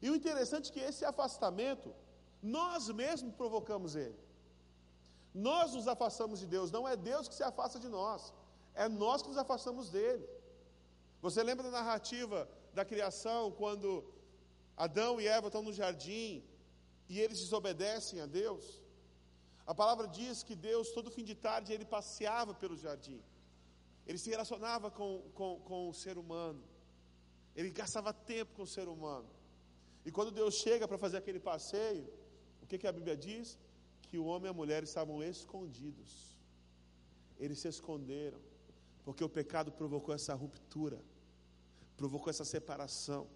E 0.00 0.10
o 0.10 0.14
interessante 0.14 0.70
é 0.70 0.72
que 0.72 0.80
esse 0.80 1.04
afastamento, 1.04 1.94
nós 2.42 2.88
mesmos 2.88 3.34
provocamos 3.34 3.96
ele. 3.96 4.27
Nós 5.34 5.74
nos 5.74 5.86
afastamos 5.86 6.40
de 6.40 6.46
Deus, 6.46 6.70
não 6.70 6.86
é 6.88 6.96
Deus 6.96 7.28
que 7.28 7.34
se 7.34 7.42
afasta 7.42 7.78
de 7.78 7.88
nós, 7.88 8.32
é 8.74 8.88
nós 8.88 9.22
que 9.22 9.28
nos 9.28 9.38
afastamos 9.38 9.90
dele. 9.90 10.26
Você 11.20 11.42
lembra 11.42 11.64
da 11.64 11.82
narrativa 11.82 12.48
da 12.72 12.84
criação, 12.84 13.50
quando 13.52 14.04
Adão 14.76 15.20
e 15.20 15.26
Eva 15.26 15.48
estão 15.48 15.62
no 15.62 15.72
jardim, 15.72 16.44
e 17.08 17.18
eles 17.20 17.38
desobedecem 17.40 18.20
a 18.20 18.26
Deus, 18.26 18.82
a 19.66 19.74
palavra 19.74 20.06
diz 20.06 20.42
que 20.42 20.54
Deus, 20.54 20.90
todo 20.92 21.10
fim 21.10 21.24
de 21.24 21.34
tarde, 21.34 21.72
ele 21.72 21.84
passeava 21.84 22.54
pelo 22.54 22.76
jardim, 22.76 23.20
ele 24.06 24.18
se 24.18 24.30
relacionava 24.30 24.90
com, 24.90 25.22
com, 25.34 25.60
com 25.60 25.88
o 25.88 25.94
ser 25.94 26.16
humano, 26.16 26.62
ele 27.54 27.70
gastava 27.70 28.12
tempo 28.12 28.54
com 28.54 28.62
o 28.62 28.66
ser 28.66 28.88
humano. 28.88 29.28
E 30.06 30.10
quando 30.10 30.30
Deus 30.30 30.54
chega 30.54 30.88
para 30.88 30.96
fazer 30.96 31.18
aquele 31.18 31.40
passeio, 31.40 32.08
o 32.62 32.66
que, 32.66 32.78
que 32.78 32.86
a 32.86 32.92
Bíblia 32.92 33.16
diz? 33.16 33.58
Que 34.08 34.18
o 34.18 34.24
homem 34.24 34.48
e 34.48 34.50
a 34.50 34.58
mulher 34.60 34.82
estavam 34.82 35.22
escondidos, 35.22 36.12
eles 37.38 37.58
se 37.58 37.68
esconderam, 37.68 38.40
porque 39.04 39.22
o 39.22 39.28
pecado 39.28 39.70
provocou 39.70 40.14
essa 40.14 40.34
ruptura, 40.34 41.00
provocou 41.96 42.30
essa 42.30 42.44
separação. 42.44 43.26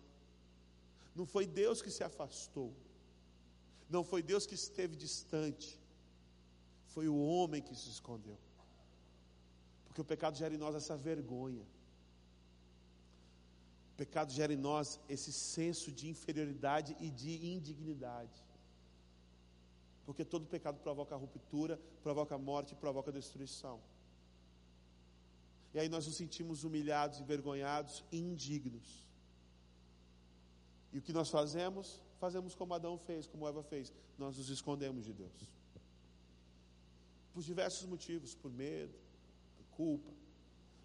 Não 1.15 1.27
foi 1.27 1.47
Deus 1.47 1.83
que 1.83 1.91
se 1.91 2.03
afastou, 2.03 2.73
não 3.89 4.03
foi 4.03 4.23
Deus 4.23 4.47
que 4.47 4.55
esteve 4.55 4.97
distante, 4.97 5.79
foi 6.87 7.07
o 7.09 7.19
homem 7.27 7.61
que 7.61 7.75
se 7.75 7.89
escondeu. 7.91 8.39
Porque 9.85 10.01
o 10.01 10.05
pecado 10.05 10.37
gera 10.37 10.55
em 10.55 10.59
nós 10.59 10.75
essa 10.75 10.97
vergonha. 10.97 11.67
O 13.93 13.95
pecado 13.95 14.33
gera 14.33 14.53
em 14.55 14.57
nós 14.57 14.99
esse 15.07 15.31
senso 15.31 15.93
de 15.93 16.09
inferioridade 16.09 16.97
e 16.99 17.11
de 17.11 17.47
indignidade. 17.47 18.43
Porque 20.05 20.25
todo 20.25 20.47
pecado 20.47 20.79
provoca 20.81 21.17
ruptura, 21.17 21.81
provoca 22.03 22.37
morte, 22.37 22.75
provoca 22.75 23.13
destruição. 23.13 23.81
E 25.73 25.79
aí 25.79 25.89
nós 25.89 26.07
nos 26.07 26.17
sentimos 26.17 26.65
humilhados, 26.65 27.21
envergonhados 27.21 28.05
indignos. 28.13 29.07
E 30.93 30.99
o 30.99 31.03
que 31.03 31.13
nós 31.13 31.31
fazemos? 31.31 32.03
fazemos 32.23 32.55
como 32.55 32.73
Adão 32.73 32.97
fez, 32.97 33.27
como 33.27 33.49
Eva 33.49 33.65
fez, 33.65 33.93
nós 34.17 34.39
nos 34.39 34.49
escondemos 34.49 35.05
de 35.05 35.13
Deus. 35.13 35.51
Por 37.35 37.43
diversos 37.43 37.85
motivos, 37.85 38.33
por 38.33 38.53
medo, 38.53 38.95
por 39.57 39.67
culpa. 39.77 40.13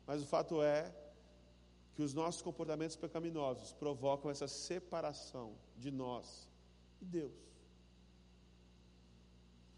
Mas 0.08 0.24
o 0.24 0.26
fato 0.26 0.64
é 0.64 0.92
que 1.94 2.02
os 2.02 2.12
nossos 2.12 2.42
comportamentos 2.42 2.96
pecaminosos 2.96 3.72
provocam 3.72 4.32
essa 4.32 4.48
separação 4.48 5.54
de 5.78 5.92
nós 5.92 6.50
e 7.00 7.06
Deus. 7.06 7.47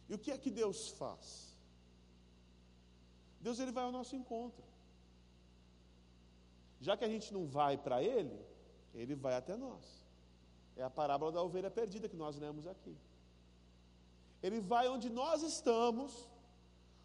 E 0.09 0.13
o 0.13 0.17
que 0.17 0.31
é 0.31 0.37
que 0.37 0.49
Deus 0.49 0.89
faz? 0.89 1.55
Deus 3.39 3.59
ele 3.59 3.71
vai 3.71 3.83
ao 3.83 3.91
nosso 3.91 4.15
encontro. 4.15 4.63
Já 6.81 6.97
que 6.97 7.05
a 7.05 7.09
gente 7.09 7.31
não 7.33 7.45
vai 7.45 7.77
para 7.77 8.01
ele, 8.01 8.37
ele 8.93 9.15
vai 9.15 9.35
até 9.35 9.55
nós. 9.55 9.85
É 10.75 10.83
a 10.83 10.89
parábola 10.89 11.31
da 11.31 11.41
ovelha 11.41 11.69
perdida 11.69 12.09
que 12.09 12.15
nós 12.15 12.37
lemos 12.37 12.65
aqui. 12.65 12.97
Ele 14.41 14.59
vai 14.59 14.87
onde 14.87 15.09
nós 15.09 15.43
estamos, 15.43 16.29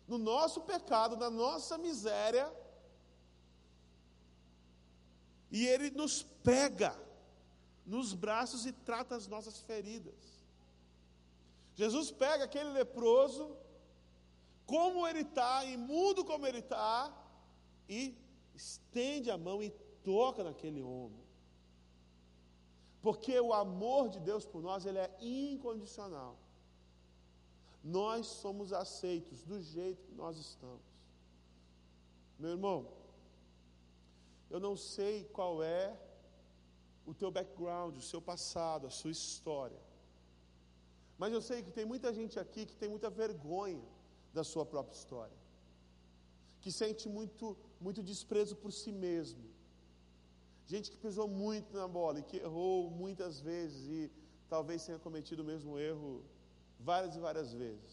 no 0.06 0.16
nosso 0.16 0.60
pecado, 0.62 1.16
na 1.16 1.28
nossa 1.28 1.76
miséria, 1.76 2.50
e 5.50 5.66
ele 5.66 5.90
nos 5.90 6.22
pega 6.22 6.96
nos 7.84 8.14
braços 8.14 8.64
e 8.64 8.72
trata 8.72 9.14
as 9.14 9.26
nossas 9.26 9.60
feridas. 9.60 10.33
Jesus 11.74 12.10
pega 12.10 12.44
aquele 12.44 12.70
leproso, 12.70 13.56
como 14.64 15.06
ele 15.06 15.20
está, 15.20 15.64
imundo 15.64 16.24
como 16.24 16.46
ele 16.46 16.58
está, 16.58 17.12
e 17.88 18.16
estende 18.54 19.30
a 19.30 19.36
mão 19.36 19.62
e 19.62 19.70
toca 20.02 20.44
naquele 20.44 20.82
homem. 20.82 21.22
Porque 23.02 23.38
o 23.38 23.52
amor 23.52 24.08
de 24.08 24.20
Deus 24.20 24.46
por 24.46 24.62
nós, 24.62 24.86
ele 24.86 24.98
é 24.98 25.14
incondicional. 25.20 26.38
Nós 27.82 28.26
somos 28.26 28.72
aceitos 28.72 29.42
do 29.42 29.60
jeito 29.60 30.06
que 30.06 30.14
nós 30.14 30.38
estamos. 30.38 30.86
Meu 32.38 32.52
irmão, 32.52 32.88
eu 34.48 34.58
não 34.58 34.74
sei 34.76 35.24
qual 35.24 35.62
é 35.62 35.94
o 37.04 37.12
teu 37.12 37.30
background, 37.30 37.96
o 37.96 38.00
seu 38.00 38.22
passado, 38.22 38.86
a 38.86 38.90
sua 38.90 39.10
história. 39.10 39.83
Mas 41.18 41.32
eu 41.32 41.42
sei 41.48 41.62
que 41.62 41.72
tem 41.78 41.86
muita 41.92 42.12
gente 42.12 42.38
aqui 42.44 42.66
que 42.66 42.76
tem 42.76 42.88
muita 42.88 43.08
vergonha 43.08 43.82
da 44.32 44.44
sua 44.52 44.64
própria 44.66 44.96
história. 45.00 45.38
Que 46.60 46.72
sente 46.72 47.08
muito 47.08 47.56
muito 47.80 48.02
desprezo 48.02 48.54
por 48.56 48.72
si 48.72 48.90
mesmo 49.06 49.44
Gente 50.66 50.90
que 50.90 50.96
pisou 50.96 51.28
muito 51.28 51.76
na 51.76 51.86
bola 51.86 52.18
e 52.20 52.22
que 52.22 52.38
errou 52.38 52.90
muitas 52.90 53.40
vezes 53.40 53.86
e 53.96 54.10
talvez 54.48 54.84
tenha 54.86 54.98
cometido 54.98 55.42
o 55.42 55.44
mesmo 55.44 55.78
erro 55.78 56.24
várias 56.80 57.14
e 57.16 57.20
várias 57.20 57.52
vezes. 57.52 57.92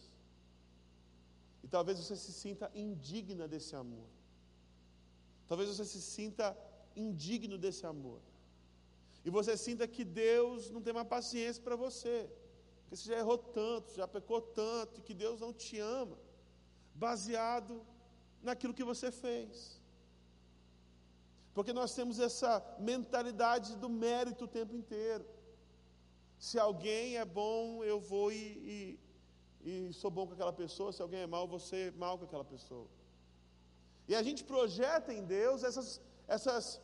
E 1.64 1.68
talvez 1.68 1.98
você 2.00 2.16
se 2.16 2.32
sinta 2.32 2.72
indigna 2.74 3.48
desse 3.48 3.76
amor. 3.76 4.08
Talvez 5.48 5.68
você 5.70 5.84
se 5.84 6.02
sinta 6.02 6.58
indigno 6.96 7.58
desse 7.58 7.86
amor. 7.86 8.22
E 9.26 9.30
você 9.30 9.58
sinta 9.58 9.86
que 9.88 10.06
Deus 10.06 10.72
não 10.72 10.82
tem 10.82 10.94
mais 10.94 11.08
paciência 11.08 11.62
para 11.62 11.76
você. 11.76 12.30
Que 12.92 12.98
você 12.98 13.10
já 13.10 13.20
errou 13.20 13.38
tanto, 13.38 13.94
já 13.94 14.06
pecou 14.06 14.42
tanto, 14.42 15.00
e 15.00 15.02
que 15.02 15.14
Deus 15.14 15.40
não 15.40 15.54
te 15.54 15.80
ama. 15.80 16.18
Baseado 16.94 17.86
naquilo 18.44 18.74
que 18.74 18.84
você 18.84 19.10
fez. 19.10 19.80
Porque 21.54 21.72
nós 21.72 21.96
temos 21.96 22.20
essa 22.20 22.52
mentalidade 22.80 23.78
do 23.78 23.90
mérito 23.90 24.44
o 24.44 24.54
tempo 24.60 24.76
inteiro. 24.76 25.26
Se 26.38 26.60
alguém 26.60 27.16
é 27.16 27.24
bom, 27.24 27.82
eu 27.82 27.98
vou 27.98 28.30
e, 28.30 29.00
e, 29.64 29.90
e 29.90 29.94
sou 29.94 30.12
bom 30.12 30.28
com 30.28 30.34
aquela 30.34 30.52
pessoa. 30.52 30.92
Se 30.92 31.02
alguém 31.02 31.22
é 31.22 31.28
mal, 31.28 31.48
vou 31.48 31.60
ser 31.60 31.94
mal 31.94 32.18
com 32.18 32.26
aquela 32.26 32.44
pessoa. 32.44 32.90
E 34.06 34.14
a 34.14 34.22
gente 34.22 34.44
projeta 34.44 35.14
em 35.14 35.24
Deus 35.24 35.64
essas, 35.64 36.02
essas 36.28 36.82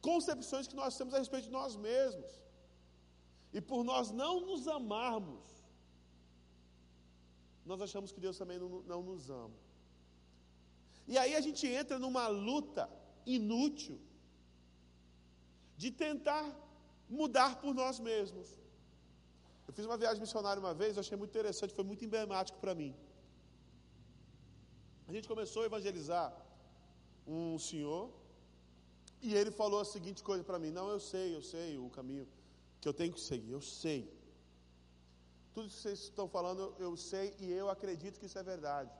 concepções 0.00 0.66
que 0.66 0.74
nós 0.74 0.98
temos 0.98 1.14
a 1.14 1.18
respeito 1.18 1.44
de 1.44 1.52
nós 1.52 1.76
mesmos. 1.76 2.43
E 3.56 3.60
por 3.70 3.80
nós 3.90 4.06
não 4.20 4.32
nos 4.48 4.62
amarmos, 4.78 5.44
nós 7.70 7.80
achamos 7.86 8.10
que 8.14 8.20
Deus 8.24 8.36
também 8.40 8.58
não, 8.62 8.70
não 8.92 9.00
nos 9.10 9.30
ama. 9.30 9.58
E 11.06 11.16
aí 11.20 11.32
a 11.36 11.42
gente 11.46 11.64
entra 11.80 11.96
numa 12.04 12.26
luta 12.48 12.84
inútil 13.24 13.96
de 15.82 15.90
tentar 16.04 16.44
mudar 17.20 17.52
por 17.62 17.72
nós 17.80 17.98
mesmos. 18.10 18.48
Eu 19.68 19.72
fiz 19.72 19.84
uma 19.86 19.96
viagem 20.02 20.20
missionária 20.26 20.60
uma 20.66 20.74
vez, 20.74 20.96
eu 20.96 21.02
achei 21.04 21.16
muito 21.16 21.30
interessante, 21.30 21.78
foi 21.78 21.84
muito 21.90 22.04
emblemático 22.04 22.58
para 22.58 22.74
mim. 22.74 22.92
A 25.08 25.12
gente 25.12 25.28
começou 25.32 25.62
a 25.62 25.66
evangelizar 25.66 26.28
um 27.26 27.58
senhor 27.58 28.04
e 29.22 29.34
ele 29.34 29.52
falou 29.62 29.80
a 29.80 29.84
seguinte 29.84 30.22
coisa 30.30 30.42
para 30.42 30.58
mim: 30.58 30.70
Não, 30.70 30.88
eu 30.88 30.98
sei, 30.98 31.28
eu 31.36 31.42
sei 31.42 31.78
o 31.78 31.88
caminho 31.98 32.26
que 32.84 32.88
eu 32.88 32.98
tenho 33.00 33.14
que 33.14 33.20
seguir, 33.20 33.52
eu 33.58 33.62
sei. 33.62 34.00
Tudo 35.54 35.68
que 35.68 35.74
vocês 35.74 36.00
estão 36.00 36.28
falando, 36.28 36.62
eu 36.78 36.92
sei 37.10 37.26
e 37.38 37.50
eu 37.50 37.70
acredito 37.70 38.18
que 38.20 38.26
isso 38.26 38.38
é 38.38 38.42
verdade. 38.42 38.92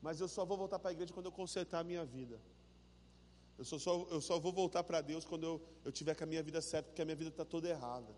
Mas 0.00 0.20
eu 0.22 0.28
só 0.36 0.42
vou 0.50 0.56
voltar 0.56 0.78
para 0.78 0.90
a 0.90 0.94
igreja 0.96 1.12
quando 1.12 1.26
eu 1.26 1.32
consertar 1.40 1.80
a 1.80 1.84
minha 1.84 2.04
vida. 2.16 2.40
Eu 3.58 3.64
só, 3.64 3.94
eu 4.16 4.20
só 4.22 4.38
vou 4.38 4.52
voltar 4.52 4.82
para 4.84 5.02
Deus 5.02 5.24
quando 5.30 5.44
eu, 5.44 5.54
eu 5.84 5.92
tiver 5.92 6.14
com 6.14 6.24
a 6.24 6.26
minha 6.26 6.42
vida 6.42 6.62
certa, 6.62 6.88
porque 6.88 7.02
a 7.02 7.04
minha 7.04 7.16
vida 7.22 7.28
está 7.28 7.44
toda 7.44 7.68
errada. 7.68 8.14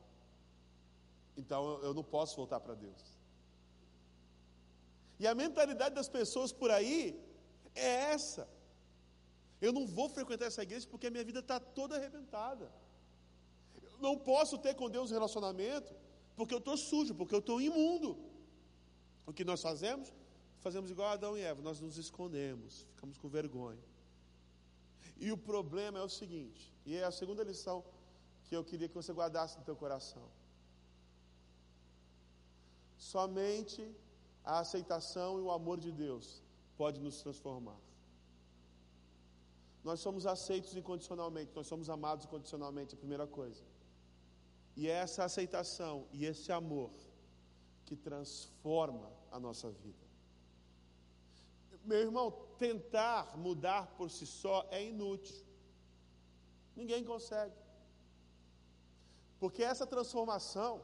Então 1.36 1.60
eu, 1.70 1.82
eu 1.86 1.94
não 1.94 2.04
posso 2.04 2.36
voltar 2.36 2.60
para 2.60 2.74
Deus. 2.74 3.02
E 5.18 5.26
a 5.26 5.34
mentalidade 5.34 5.96
das 5.96 6.08
pessoas 6.08 6.52
por 6.52 6.70
aí 6.70 7.20
é 7.74 8.12
essa. 8.14 8.48
Eu 9.60 9.72
não 9.72 9.84
vou 9.84 10.08
frequentar 10.08 10.46
essa 10.46 10.62
igreja 10.62 10.86
porque 10.88 11.08
a 11.08 11.10
minha 11.10 11.24
vida 11.24 11.40
está 11.40 11.58
toda 11.58 11.96
arrebentada. 11.96 12.70
Não 14.00 14.16
posso 14.16 14.56
ter 14.58 14.74
com 14.74 14.88
Deus 14.88 15.10
relacionamento 15.10 15.92
porque 16.36 16.54
eu 16.54 16.58
estou 16.58 16.76
sujo, 16.76 17.14
porque 17.14 17.34
eu 17.34 17.40
estou 17.40 17.60
imundo. 17.60 18.16
O 19.26 19.32
que 19.32 19.44
nós 19.44 19.60
fazemos? 19.60 20.12
Fazemos 20.60 20.90
igual 20.90 21.08
Adão 21.10 21.36
e 21.36 21.42
Eva, 21.42 21.62
nós 21.62 21.80
nos 21.80 21.96
escondemos, 21.96 22.82
ficamos 22.94 23.16
com 23.16 23.28
vergonha. 23.28 23.82
E 25.18 25.30
o 25.32 25.36
problema 25.36 25.98
é 25.98 26.02
o 26.02 26.08
seguinte, 26.08 26.72
e 26.84 26.96
é 26.96 27.04
a 27.04 27.10
segunda 27.10 27.42
lição 27.42 27.84
que 28.44 28.56
eu 28.56 28.64
queria 28.64 28.88
que 28.88 28.94
você 28.94 29.12
guardasse 29.12 29.58
no 29.58 29.64
teu 29.64 29.76
coração. 29.76 30.26
Somente 32.98 33.82
a 34.44 34.58
aceitação 34.60 35.38
e 35.38 35.42
o 35.42 35.50
amor 35.50 35.78
de 35.78 35.92
Deus 35.92 36.42
pode 36.76 37.00
nos 37.00 37.20
transformar. 37.22 37.78
Nós 39.82 40.00
somos 40.00 40.26
aceitos 40.26 40.74
incondicionalmente, 40.76 41.52
nós 41.54 41.66
somos 41.66 41.88
amados 41.88 42.26
incondicionalmente, 42.26 42.94
a 42.94 42.98
primeira 42.98 43.26
coisa. 43.26 43.62
E 44.76 44.88
é 44.88 44.92
essa 44.92 45.24
aceitação 45.24 46.06
e 46.12 46.24
esse 46.24 46.50
amor 46.52 46.90
que 47.84 47.96
transforma 47.96 49.10
a 49.30 49.38
nossa 49.38 49.70
vida. 49.70 50.06
Meu 51.84 51.98
irmão, 51.98 52.30
tentar 52.58 53.36
mudar 53.36 53.86
por 53.96 54.10
si 54.10 54.26
só 54.26 54.66
é 54.70 54.84
inútil. 54.84 55.44
Ninguém 56.76 57.02
consegue. 57.04 57.54
Porque 59.38 59.62
essa 59.62 59.86
transformação, 59.86 60.82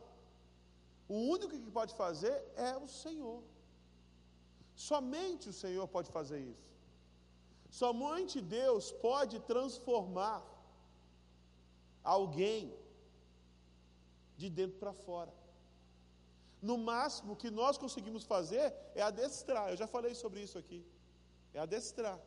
o 1.09 1.15
único 1.35 1.51
que 1.51 1.71
pode 1.71 1.95
fazer 1.95 2.37
é 2.57 2.77
o 2.77 2.89
Senhor. 2.89 3.43
Somente 4.75 5.49
o 5.49 5.53
Senhor 5.53 5.87
pode 5.87 6.11
fazer 6.11 6.41
isso. 6.41 6.67
Somente 7.71 8.41
Deus 8.41 8.91
pode 8.93 9.39
transformar 9.41 10.43
alguém 12.03 12.75
de 14.37 14.49
dentro 14.51 14.79
para 14.79 14.93
fora. 14.93 15.33
No 16.61 16.77
máximo, 16.77 17.37
que 17.37 17.51
nós 17.51 17.79
conseguimos 17.79 18.25
fazer 18.25 18.75
é 18.95 19.03
adestrar. 19.03 19.71
Eu 19.71 19.77
já 19.77 19.87
falei 19.87 20.15
sobre 20.15 20.41
isso 20.47 20.59
aqui. 20.59 20.85
É 21.55 21.59
adestrar. 21.59 22.19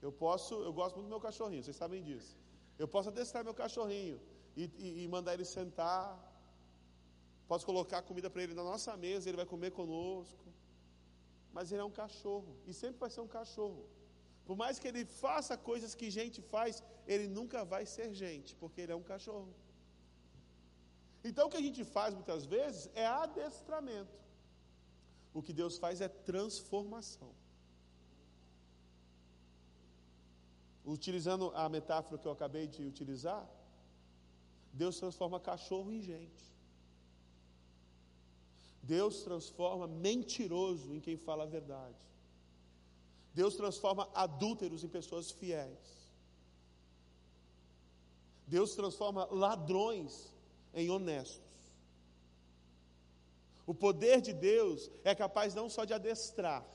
Eu 0.00 0.10
posso, 0.10 0.54
eu 0.68 0.72
gosto 0.72 0.96
muito 0.96 1.08
do 1.08 1.14
meu 1.14 1.20
cachorrinho, 1.20 1.62
vocês 1.62 1.76
sabem 1.76 2.02
disso. 2.02 2.36
Eu 2.78 2.88
posso 2.88 3.08
adestrar 3.08 3.44
meu 3.44 3.54
cachorrinho 3.54 4.20
e, 4.56 4.64
e, 4.86 5.04
e 5.04 5.08
mandar 5.08 5.34
ele 5.34 5.44
sentar. 5.44 6.04
Posso 7.46 7.64
colocar 7.66 8.02
comida 8.02 8.28
para 8.30 8.42
ele 8.42 8.54
na 8.54 8.64
nossa 8.64 8.96
mesa, 8.96 9.28
ele 9.28 9.36
vai 9.36 9.46
comer 9.46 9.70
conosco. 9.70 10.44
Mas 11.52 11.70
ele 11.70 11.82
é 11.82 11.84
um 11.84 11.96
cachorro 12.02 12.56
e 12.66 12.72
sempre 12.72 12.98
vai 12.98 13.10
ser 13.10 13.20
um 13.20 13.28
cachorro. 13.28 13.84
Por 14.46 14.56
mais 14.56 14.78
que 14.78 14.88
ele 14.88 15.04
faça 15.04 15.56
coisas 15.56 15.94
que 15.94 16.10
gente 16.10 16.40
faz, 16.54 16.82
ele 17.06 17.28
nunca 17.28 17.64
vai 17.64 17.84
ser 17.86 18.12
gente, 18.12 18.56
porque 18.56 18.80
ele 18.80 18.92
é 18.92 18.96
um 18.96 19.02
cachorro. 19.02 19.54
Então 21.24 21.46
o 21.46 21.50
que 21.50 21.56
a 21.56 21.62
gente 21.62 21.84
faz 21.84 22.14
muitas 22.14 22.44
vezes 22.44 22.90
é 22.94 23.06
adestramento. 23.06 24.18
O 25.32 25.42
que 25.42 25.52
Deus 25.52 25.78
faz 25.78 26.00
é 26.00 26.08
transformação. 26.08 27.30
Utilizando 30.84 31.52
a 31.54 31.68
metáfora 31.68 32.18
que 32.18 32.26
eu 32.26 32.32
acabei 32.32 32.66
de 32.66 32.84
utilizar, 32.84 33.48
Deus 34.72 34.98
transforma 34.98 35.38
cachorro 35.38 35.92
em 35.92 36.02
gente. 36.02 36.52
Deus 38.82 39.22
transforma 39.22 39.86
mentiroso 39.86 40.92
em 40.92 41.00
quem 41.00 41.16
fala 41.16 41.44
a 41.44 41.46
verdade. 41.46 42.04
Deus 43.32 43.54
transforma 43.54 44.08
adúlteros 44.12 44.82
em 44.82 44.88
pessoas 44.88 45.30
fiéis. 45.30 46.10
Deus 48.46 48.74
transforma 48.74 49.24
ladrões 49.26 50.31
em 50.74 50.90
honestos. 50.90 51.52
O 53.66 53.74
poder 53.74 54.20
de 54.20 54.32
Deus 54.32 54.90
é 55.04 55.14
capaz 55.14 55.54
não 55.54 55.68
só 55.68 55.84
de 55.84 55.94
adestrar, 55.94 56.66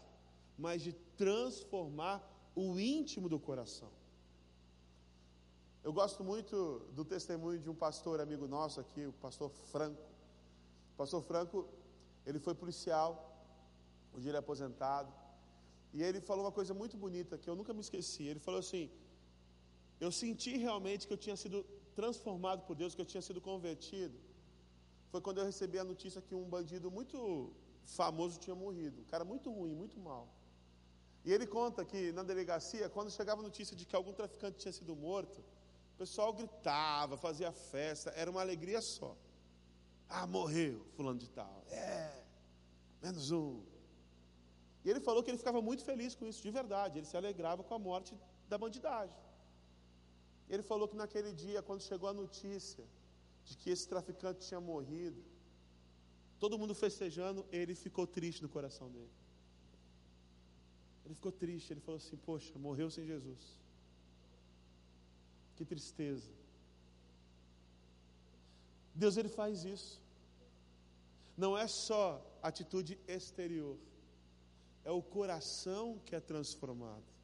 mas 0.57 0.81
de 0.81 0.93
transformar 1.15 2.23
o 2.55 2.79
íntimo 2.79 3.27
do 3.29 3.39
coração. 3.39 3.91
Eu 5.83 5.93
gosto 5.93 6.23
muito 6.23 6.79
do 6.93 7.05
testemunho 7.05 7.59
de 7.59 7.69
um 7.69 7.75
pastor 7.75 8.19
amigo 8.19 8.47
nosso 8.47 8.79
aqui, 8.79 9.05
o 9.05 9.13
pastor 9.13 9.49
Franco. 9.71 10.01
O 10.93 10.97
pastor 10.97 11.21
Franco, 11.23 11.67
ele 12.25 12.39
foi 12.39 12.53
policial, 12.55 13.09
hoje 14.13 14.27
ele 14.27 14.35
é 14.35 14.39
aposentado, 14.39 15.13
e 15.93 16.03
ele 16.03 16.19
falou 16.19 16.45
uma 16.45 16.51
coisa 16.51 16.73
muito 16.73 16.97
bonita 16.97 17.37
que 17.37 17.49
eu 17.49 17.55
nunca 17.55 17.73
me 17.73 17.81
esqueci. 17.81 18.23
Ele 18.23 18.39
falou 18.39 18.59
assim: 18.59 18.89
Eu 19.99 20.11
senti 20.11 20.57
realmente 20.57 21.07
que 21.07 21.13
eu 21.13 21.17
tinha 21.17 21.35
sido 21.35 21.65
transformado 21.99 22.61
por 22.67 22.75
Deus, 22.81 22.93
que 22.95 23.01
eu 23.03 23.09
tinha 23.11 23.23
sido 23.27 23.41
convertido, 23.49 24.17
foi 25.11 25.19
quando 25.25 25.39
eu 25.39 25.45
recebi 25.51 25.77
a 25.79 25.87
notícia 25.91 26.21
que 26.27 26.35
um 26.41 26.47
bandido 26.55 26.87
muito 26.97 27.17
famoso 27.99 28.39
tinha 28.43 28.55
morrido. 28.65 28.97
Um 29.01 29.09
cara 29.13 29.25
muito 29.33 29.47
ruim, 29.57 29.73
muito 29.83 29.97
mal. 29.99 30.25
E 31.25 31.33
ele 31.35 31.47
conta 31.57 31.83
que 31.91 32.01
na 32.17 32.23
delegacia, 32.31 32.87
quando 32.95 33.09
chegava 33.09 33.41
a 33.41 33.47
notícia 33.49 33.75
de 33.79 33.83
que 33.89 33.95
algum 33.95 34.13
traficante 34.19 34.59
tinha 34.63 34.71
sido 34.79 34.95
morto, 34.95 35.39
o 35.95 35.97
pessoal 35.97 36.31
gritava, 36.41 37.17
fazia 37.17 37.51
festa, 37.51 38.11
era 38.21 38.29
uma 38.29 38.41
alegria 38.41 38.81
só. 38.81 39.11
Ah, 40.07 40.27
morreu, 40.27 40.85
fulano 40.95 41.19
de 41.23 41.29
tal. 41.39 41.63
É, 41.71 42.23
menos 43.01 43.31
um. 43.31 43.63
E 44.85 44.89
ele 44.91 45.01
falou 45.07 45.23
que 45.23 45.31
ele 45.31 45.41
ficava 45.43 45.61
muito 45.69 45.83
feliz 45.83 46.13
com 46.15 46.25
isso, 46.27 46.41
de 46.47 46.51
verdade. 46.59 46.99
Ele 46.99 47.07
se 47.11 47.17
alegrava 47.17 47.63
com 47.63 47.73
a 47.73 47.79
morte 47.79 48.15
da 48.47 48.57
bandidagem. 48.57 49.26
Ele 50.49 50.63
falou 50.63 50.87
que 50.87 50.95
naquele 50.95 51.31
dia, 51.33 51.61
quando 51.61 51.81
chegou 51.81 52.09
a 52.09 52.13
notícia 52.13 52.83
de 53.43 53.57
que 53.57 53.69
esse 53.69 53.87
traficante 53.87 54.47
tinha 54.47 54.59
morrido, 54.59 55.21
todo 56.39 56.57
mundo 56.57 56.73
festejando, 56.73 57.45
ele 57.51 57.75
ficou 57.75 58.07
triste 58.07 58.41
no 58.41 58.49
coração 58.49 58.89
dele. 58.89 59.11
Ele 61.05 61.15
ficou 61.15 61.31
triste, 61.31 61.71
ele 61.71 61.79
falou 61.79 61.97
assim: 61.97 62.17
Poxa, 62.17 62.57
morreu 62.59 62.89
sem 62.89 63.05
Jesus. 63.05 63.57
Que 65.55 65.65
tristeza. 65.65 66.29
Deus 68.93 69.15
ele 69.15 69.29
faz 69.29 69.63
isso. 69.63 70.01
Não 71.37 71.57
é 71.57 71.67
só 71.67 72.25
atitude 72.41 72.99
exterior, 73.07 73.77
é 74.83 74.91
o 74.91 75.01
coração 75.01 75.99
que 76.05 76.15
é 76.15 76.19
transformado. 76.19 77.16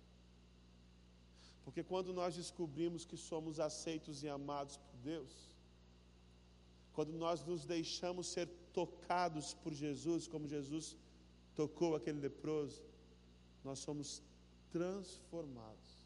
Porque 1.63 1.84
quando 1.84 2.13
nós 2.13 2.36
descobrimos 2.36 3.06
que 3.06 3.15
somos 3.15 3.60
aceitos 3.60 4.23
e 4.23 4.30
amados 4.30 4.78
por 4.78 4.95
Deus, 4.97 5.32
quando 6.93 7.13
nós 7.13 7.43
nos 7.43 7.65
deixamos 7.65 8.28
ser 8.28 8.47
tocados 8.73 9.54
por 9.54 9.73
Jesus, 9.73 10.28
como 10.28 10.47
Jesus 10.47 10.97
tocou 11.56 11.95
aquele 11.95 12.19
leproso, 12.19 12.84
nós 13.63 13.80
somos 13.80 14.21
transformados. 14.71 15.97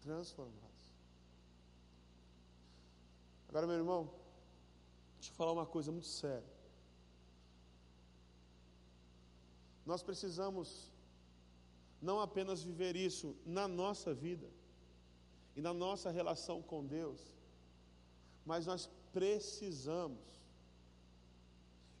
Transformados. 0.00 0.68
Agora, 3.48 3.66
meu 3.66 3.76
irmão, 3.76 4.10
deixa 5.16 5.32
eu 5.32 5.36
falar 5.36 5.52
uma 5.52 5.66
coisa 5.66 5.90
muito 5.90 6.06
séria. 6.06 6.58
Nós 9.84 10.02
precisamos 10.02 10.90
não 12.00 12.20
apenas 12.20 12.62
viver 12.62 12.96
isso 12.96 13.36
na 13.44 13.66
nossa 13.66 14.14
vida 14.14 14.48
e 15.56 15.60
na 15.60 15.74
nossa 15.74 16.10
relação 16.10 16.62
com 16.62 16.86
Deus, 16.86 17.20
mas 18.44 18.66
nós 18.66 18.88
precisamos 19.12 20.20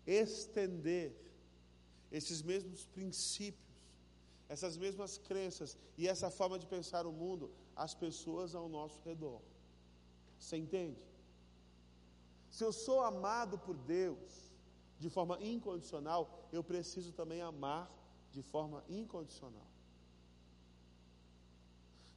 estender 0.06 1.14
esses 2.10 2.40
mesmos 2.40 2.86
princípios, 2.86 3.68
essas 4.48 4.76
mesmas 4.76 5.18
crenças 5.18 5.76
e 5.96 6.08
essa 6.08 6.30
forma 6.30 6.58
de 6.58 6.66
pensar 6.66 7.06
o 7.06 7.12
mundo 7.12 7.50
às 7.76 7.94
pessoas 7.94 8.54
ao 8.54 8.68
nosso 8.68 8.98
redor. 9.00 9.42
Você 10.38 10.56
entende? 10.56 11.04
Se 12.48 12.64
eu 12.64 12.72
sou 12.72 13.02
amado 13.02 13.58
por 13.58 13.76
Deus 13.76 14.50
de 14.98 15.10
forma 15.10 15.38
incondicional, 15.42 16.48
eu 16.52 16.64
preciso 16.64 17.12
também 17.12 17.40
amar 17.42 17.90
de 18.32 18.42
forma 18.42 18.82
incondicional. 18.88 19.67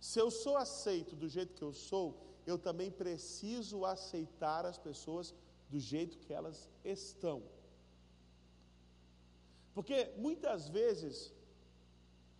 Se 0.07 0.17
eu 0.23 0.29
sou 0.43 0.57
aceito 0.57 1.15
do 1.15 1.27
jeito 1.35 1.53
que 1.57 1.65
eu 1.69 1.73
sou, 1.89 2.07
eu 2.51 2.57
também 2.67 2.89
preciso 2.89 3.85
aceitar 3.85 4.65
as 4.65 4.77
pessoas 4.87 5.27
do 5.69 5.79
jeito 5.79 6.17
que 6.23 6.33
elas 6.33 6.59
estão. 6.83 7.37
Porque 9.75 9.97
muitas 10.25 10.67
vezes 10.77 11.31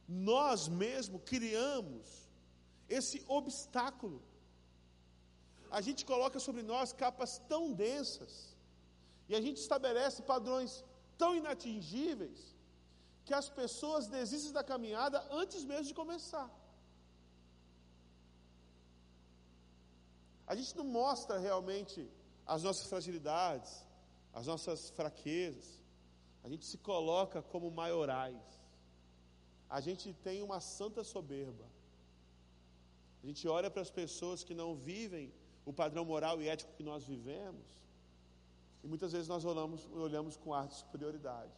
nós 0.08 0.68
mesmos 0.68 1.22
criamos 1.24 2.30
esse 2.90 3.24
obstáculo. 3.28 4.20
A 5.70 5.82
gente 5.82 6.04
coloca 6.04 6.40
sobre 6.40 6.64
nós 6.64 6.92
capas 6.92 7.38
tão 7.48 7.72
densas 7.72 8.34
e 9.30 9.36
a 9.36 9.42
gente 9.46 9.60
estabelece 9.66 10.30
padrões 10.34 10.84
tão 11.16 11.36
inatingíveis 11.42 12.40
que 13.24 13.36
as 13.42 13.48
pessoas 13.62 14.08
desistem 14.08 14.52
da 14.52 14.64
caminhada 14.64 15.26
antes 15.30 15.64
mesmo 15.64 15.86
de 15.86 15.94
começar. 15.94 16.50
A 20.52 20.56
gente 20.60 20.76
não 20.80 20.84
mostra 20.84 21.36
realmente 21.48 22.00
as 22.54 22.62
nossas 22.68 22.88
fragilidades, 22.92 23.72
as 24.40 24.48
nossas 24.52 24.90
fraquezas. 24.98 25.68
A 26.44 26.50
gente 26.52 26.66
se 26.72 26.78
coloca 26.90 27.42
como 27.54 27.72
maiorais. 27.72 28.44
A 29.70 29.80
gente 29.86 30.14
tem 30.26 30.42
uma 30.48 30.60
santa 30.60 31.06
soberba. 31.14 31.66
A 33.24 33.28
gente 33.28 33.48
olha 33.48 33.70
para 33.72 33.82
as 33.82 33.94
pessoas 34.02 34.44
que 34.44 34.54
não 34.62 34.76
vivem 34.76 35.32
o 35.64 35.72
padrão 35.72 36.04
moral 36.04 36.42
e 36.42 36.50
ético 36.50 36.74
que 36.74 36.84
nós 36.84 37.06
vivemos, 37.06 37.66
e 38.84 38.88
muitas 38.88 39.14
vezes 39.14 39.30
nós 39.34 39.46
olhamos, 39.46 39.88
olhamos 39.94 40.36
com 40.36 40.54
ar 40.54 40.68
de 40.68 40.76
superioridade. 40.76 41.54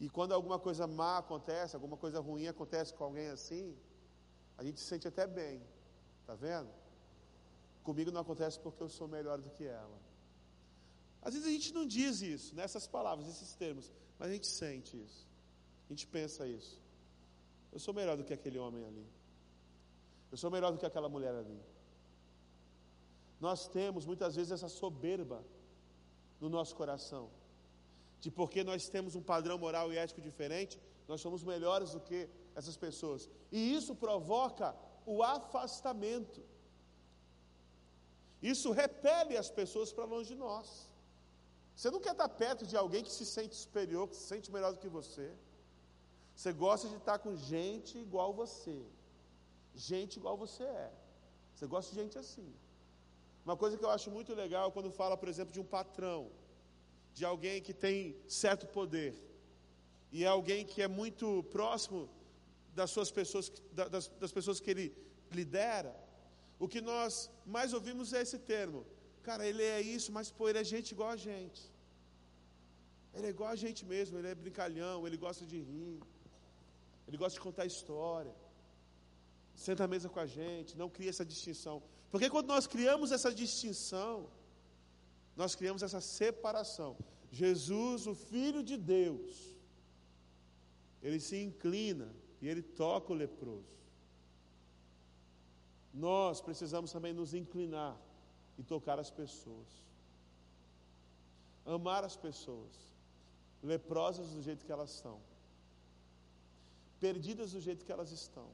E 0.00 0.08
quando 0.08 0.32
alguma 0.32 0.58
coisa 0.58 0.86
má 0.86 1.18
acontece, 1.18 1.76
alguma 1.76 1.98
coisa 1.98 2.20
ruim 2.20 2.46
acontece 2.46 2.94
com 2.94 3.04
alguém 3.04 3.28
assim, 3.28 3.76
a 4.56 4.64
gente 4.64 4.80
se 4.80 4.86
sente 4.86 5.08
até 5.08 5.26
bem. 5.26 5.60
Está 6.22 6.34
vendo? 6.34 6.77
Comigo 7.82 8.10
não 8.10 8.20
acontece 8.20 8.58
porque 8.60 8.82
eu 8.82 8.88
sou 8.88 9.08
melhor 9.08 9.38
do 9.40 9.50
que 9.50 9.64
ela. 9.64 9.98
Às 11.22 11.34
vezes 11.34 11.48
a 11.48 11.50
gente 11.50 11.72
não 11.74 11.86
diz 11.86 12.22
isso, 12.22 12.54
nessas 12.54 12.86
palavras, 12.86 13.26
nesses 13.26 13.54
termos, 13.54 13.92
mas 14.18 14.30
a 14.30 14.32
gente 14.32 14.46
sente 14.46 14.96
isso. 14.96 15.26
A 15.86 15.92
gente 15.92 16.06
pensa 16.06 16.46
isso. 16.46 16.80
Eu 17.72 17.78
sou 17.78 17.92
melhor 17.92 18.16
do 18.16 18.24
que 18.24 18.32
aquele 18.32 18.58
homem 18.58 18.84
ali. 18.84 19.06
Eu 20.30 20.36
sou 20.36 20.50
melhor 20.50 20.70
do 20.72 20.78
que 20.78 20.86
aquela 20.86 21.08
mulher 21.08 21.34
ali. 21.34 21.60
Nós 23.40 23.68
temos 23.68 24.04
muitas 24.04 24.36
vezes 24.36 24.52
essa 24.52 24.68
soberba 24.68 25.44
no 26.40 26.48
nosso 26.48 26.74
coração, 26.76 27.30
de 28.20 28.30
porque 28.30 28.62
nós 28.64 28.88
temos 28.88 29.14
um 29.14 29.22
padrão 29.22 29.58
moral 29.58 29.92
e 29.92 29.98
ético 29.98 30.20
diferente, 30.20 30.78
nós 31.06 31.20
somos 31.20 31.42
melhores 31.42 31.92
do 31.92 32.00
que 32.00 32.28
essas 32.54 32.76
pessoas. 32.76 33.28
E 33.50 33.74
isso 33.74 33.94
provoca 33.94 34.74
o 35.06 35.22
afastamento. 35.22 36.42
Isso 38.42 38.70
repele 38.70 39.36
as 39.36 39.50
pessoas 39.50 39.92
para 39.92 40.04
longe 40.04 40.28
de 40.28 40.36
nós. 40.36 40.88
Você 41.74 41.90
não 41.90 42.00
quer 42.00 42.12
estar 42.12 42.28
perto 42.28 42.66
de 42.66 42.76
alguém 42.76 43.02
que 43.02 43.12
se 43.12 43.24
sente 43.24 43.54
superior, 43.54 44.08
que 44.08 44.16
se 44.16 44.26
sente 44.26 44.52
melhor 44.52 44.72
do 44.72 44.78
que 44.78 44.88
você. 44.88 45.32
Você 46.34 46.52
gosta 46.52 46.88
de 46.88 46.96
estar 46.96 47.18
com 47.18 47.36
gente 47.36 47.98
igual 47.98 48.32
você. 48.32 48.80
Gente 49.74 50.16
igual 50.16 50.36
você 50.36 50.64
é. 50.64 50.92
Você 51.54 51.66
gosta 51.66 51.92
de 51.92 52.00
gente 52.00 52.18
assim. 52.18 52.52
Uma 53.44 53.56
coisa 53.56 53.76
que 53.76 53.84
eu 53.84 53.90
acho 53.90 54.10
muito 54.10 54.34
legal 54.34 54.70
quando 54.70 54.90
fala, 54.90 55.16
por 55.16 55.28
exemplo, 55.28 55.52
de 55.52 55.60
um 55.60 55.64
patrão, 55.64 56.30
de 57.14 57.24
alguém 57.24 57.62
que 57.62 57.72
tem 57.72 58.16
certo 58.28 58.66
poder, 58.66 59.14
e 60.12 60.24
é 60.24 60.26
alguém 60.26 60.64
que 60.64 60.80
é 60.82 60.88
muito 60.88 61.42
próximo 61.44 62.08
das 62.74 62.90
suas 62.90 63.10
pessoas, 63.10 63.50
das, 63.72 64.08
das 64.08 64.32
pessoas 64.32 64.60
que 64.60 64.70
ele 64.70 64.96
lidera. 65.30 65.94
O 66.58 66.66
que 66.72 66.80
nós 66.80 67.30
mais 67.46 67.72
ouvimos 67.72 68.12
é 68.12 68.22
esse 68.22 68.38
termo. 68.38 68.84
Cara, 69.22 69.46
ele 69.46 69.62
é 69.62 69.80
isso, 69.80 70.10
mas 70.16 70.30
pô, 70.30 70.48
ele 70.48 70.58
é 70.58 70.64
gente 70.64 70.92
igual 70.92 71.10
a 71.10 71.16
gente. 71.16 71.62
Ele 73.14 73.26
é 73.28 73.30
igual 73.30 73.50
a 73.50 73.56
gente 73.56 73.84
mesmo, 73.84 74.18
ele 74.18 74.28
é 74.28 74.34
brincalhão, 74.34 75.06
ele 75.06 75.16
gosta 75.16 75.44
de 75.46 75.58
rir. 75.58 76.00
Ele 77.06 77.16
gosta 77.16 77.34
de 77.38 77.40
contar 77.40 77.64
história. 77.66 78.34
Senta 79.54 79.84
à 79.84 79.88
mesa 79.88 80.08
com 80.08 80.20
a 80.20 80.26
gente, 80.26 80.76
não 80.76 80.88
cria 80.88 81.10
essa 81.10 81.24
distinção. 81.24 81.82
Porque 82.10 82.28
quando 82.30 82.48
nós 82.48 82.66
criamos 82.66 83.12
essa 83.12 83.32
distinção, 83.42 84.28
nós 85.36 85.54
criamos 85.54 85.82
essa 85.82 86.00
separação. 86.00 86.96
Jesus, 87.30 88.06
o 88.06 88.14
Filho 88.14 88.62
de 88.62 88.76
Deus, 88.76 89.56
ele 91.02 91.20
se 91.20 91.36
inclina 91.36 92.08
e 92.40 92.48
ele 92.48 92.62
toca 92.62 93.12
o 93.12 93.16
leproso 93.16 93.78
nós 95.92 96.40
precisamos 96.40 96.92
também 96.92 97.12
nos 97.12 97.34
inclinar 97.34 97.96
e 98.58 98.62
tocar 98.62 98.98
as 98.98 99.10
pessoas. 99.10 99.66
Amar 101.64 102.04
as 102.04 102.16
pessoas, 102.16 102.74
leprosas 103.62 104.30
do 104.30 104.42
jeito 104.42 104.64
que 104.64 104.72
elas 104.72 104.90
estão, 104.94 105.20
perdidas 106.98 107.52
do 107.52 107.60
jeito 107.60 107.84
que 107.84 107.92
elas 107.92 108.10
estão. 108.10 108.48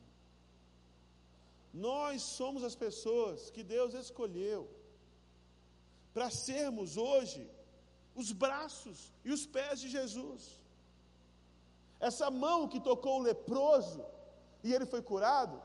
Nós 1.73 2.23
somos 2.23 2.63
as 2.63 2.75
pessoas 2.75 3.51
que 3.51 3.63
Deus 3.63 3.95
escolheu 3.95 4.69
para 6.13 6.31
sermos 6.31 6.97
hoje 6.97 7.49
os 8.15 8.31
braços 8.31 9.13
e 9.25 9.33
os 9.33 9.45
pés 9.45 9.81
de 9.81 9.89
Jesus. 9.89 10.61
Essa 11.99 12.31
mão 12.31 12.69
que 12.69 12.81
tocou 12.81 13.19
o 13.19 13.23
leproso 13.23 14.05
e 14.63 14.73
ele 14.73 14.87
foi 14.87 15.03
curado, 15.03 15.61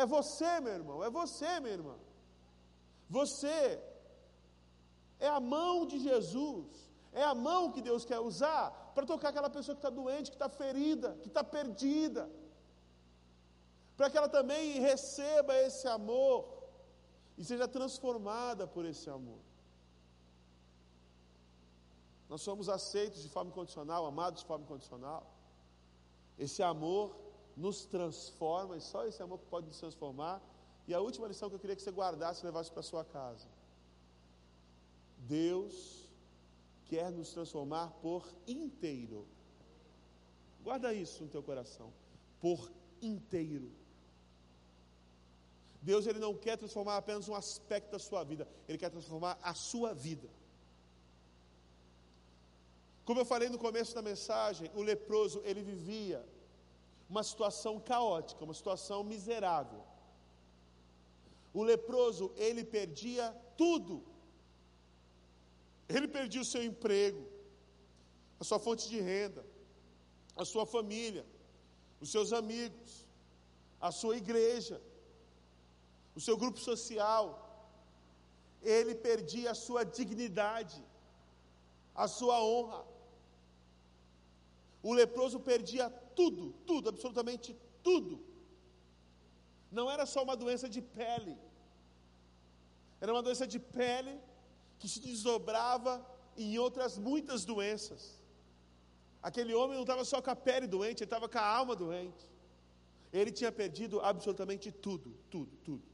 é 0.00 0.04
você, 0.04 0.60
meu 0.60 0.74
irmão, 0.80 1.02
é 1.02 1.08
você, 1.08 1.58
minha 1.60 1.72
irmã. 1.80 1.96
Você 3.08 3.82
é 5.18 5.26
a 5.26 5.40
mão 5.40 5.86
de 5.86 5.98
Jesus, 5.98 6.66
é 7.12 7.24
a 7.24 7.34
mão 7.34 7.72
que 7.72 7.80
Deus 7.80 8.04
quer 8.04 8.20
usar 8.20 8.70
para 8.94 9.06
tocar 9.06 9.30
aquela 9.30 9.48
pessoa 9.48 9.74
que 9.74 9.78
está 9.78 9.88
doente, 9.88 10.30
que 10.30 10.36
está 10.36 10.50
ferida, 10.50 11.16
que 11.22 11.28
está 11.28 11.42
perdida, 11.42 12.30
para 13.96 14.10
que 14.10 14.18
ela 14.18 14.28
também 14.28 14.80
receba 14.80 15.56
esse 15.62 15.88
amor 15.88 16.36
e 17.38 17.42
seja 17.42 17.66
transformada 17.66 18.66
por 18.66 18.84
esse 18.84 19.08
amor. 19.08 19.40
Nós 22.28 22.42
somos 22.42 22.68
aceitos 22.68 23.22
de 23.22 23.30
forma 23.30 23.50
incondicional, 23.50 24.04
amados 24.04 24.40
de 24.40 24.46
forma 24.46 24.64
incondicional. 24.66 25.26
Esse 26.38 26.62
amor 26.62 27.16
nos 27.56 27.86
transforma, 27.86 28.76
e 28.76 28.80
só 28.80 29.06
esse 29.06 29.22
amor 29.22 29.38
pode 29.50 29.66
nos 29.66 29.78
transformar. 29.78 30.42
E 30.86 30.94
a 30.94 31.00
última 31.00 31.26
lição 31.26 31.48
que 31.48 31.54
eu 31.54 31.58
queria 31.58 31.74
que 31.74 31.82
você 31.82 31.90
guardasse 31.90 32.42
e 32.42 32.44
levasse 32.44 32.70
para 32.70 32.82
sua 32.82 33.04
casa. 33.04 33.48
Deus 35.18 36.06
quer 36.84 37.10
nos 37.10 37.32
transformar 37.32 37.88
por 38.02 38.28
inteiro. 38.46 39.26
Guarda 40.62 40.92
isso 40.92 41.24
no 41.24 41.30
teu 41.30 41.42
coração. 41.42 41.92
Por 42.40 42.70
inteiro. 43.00 43.72
Deus 45.80 46.06
ele 46.06 46.18
não 46.18 46.34
quer 46.34 46.56
transformar 46.58 46.96
apenas 46.96 47.28
um 47.28 47.34
aspecto 47.34 47.92
da 47.92 47.98
sua 47.98 48.24
vida, 48.24 48.46
ele 48.68 48.76
quer 48.76 48.90
transformar 48.90 49.38
a 49.40 49.54
sua 49.54 49.94
vida. 49.94 50.28
Como 53.04 53.20
eu 53.20 53.24
falei 53.24 53.48
no 53.48 53.56
começo 53.56 53.94
da 53.94 54.02
mensagem, 54.02 54.68
o 54.74 54.82
leproso 54.82 55.40
ele 55.44 55.62
vivia 55.62 56.26
uma 57.08 57.22
situação 57.22 57.78
caótica, 57.78 58.44
uma 58.44 58.54
situação 58.54 59.02
miserável. 59.04 59.82
O 61.54 61.62
leproso 61.62 62.32
ele 62.36 62.64
perdia 62.64 63.24
tudo. 63.56 64.04
Ele 65.88 66.08
perdia 66.08 66.40
o 66.40 66.44
seu 66.44 66.62
emprego, 66.62 67.24
a 68.40 68.44
sua 68.44 68.58
fonte 68.58 68.88
de 68.88 69.00
renda, 69.00 69.44
a 70.36 70.44
sua 70.44 70.66
família, 70.66 71.24
os 72.00 72.10
seus 72.10 72.32
amigos, 72.32 73.06
a 73.80 73.90
sua 73.92 74.16
igreja, 74.16 74.82
o 76.14 76.20
seu 76.20 76.36
grupo 76.36 76.58
social. 76.58 77.26
Ele 78.62 78.94
perdia 78.94 79.52
a 79.52 79.54
sua 79.54 79.84
dignidade, 79.84 80.82
a 81.94 82.08
sua 82.08 82.42
honra. 82.42 82.84
O 84.82 84.92
leproso 84.92 85.38
perdia 85.40 85.86
tudo, 86.18 86.42
tudo, 86.70 86.88
absolutamente 86.92 87.48
tudo. 87.88 88.14
Não 89.78 89.86
era 89.94 90.04
só 90.14 90.20
uma 90.26 90.36
doença 90.42 90.68
de 90.74 90.80
pele, 90.98 91.36
era 93.00 93.12
uma 93.14 93.24
doença 93.26 93.46
de 93.54 93.58
pele 93.78 94.14
que 94.78 94.88
se 94.92 95.00
desdobrava 95.08 95.92
em 96.44 96.52
outras 96.66 96.92
muitas 97.08 97.44
doenças. 97.50 98.02
Aquele 99.28 99.52
homem 99.58 99.76
não 99.78 99.86
estava 99.88 100.04
só 100.12 100.18
com 100.24 100.32
a 100.34 100.40
pele 100.48 100.66
doente, 100.76 100.98
ele 101.02 101.10
estava 101.12 101.28
com 101.28 101.38
a 101.38 101.48
alma 101.58 101.74
doente. 101.84 102.24
Ele 103.18 103.32
tinha 103.38 103.50
perdido 103.60 104.00
absolutamente 104.10 104.70
tudo, 104.86 105.10
tudo, 105.34 105.52
tudo. 105.68 105.84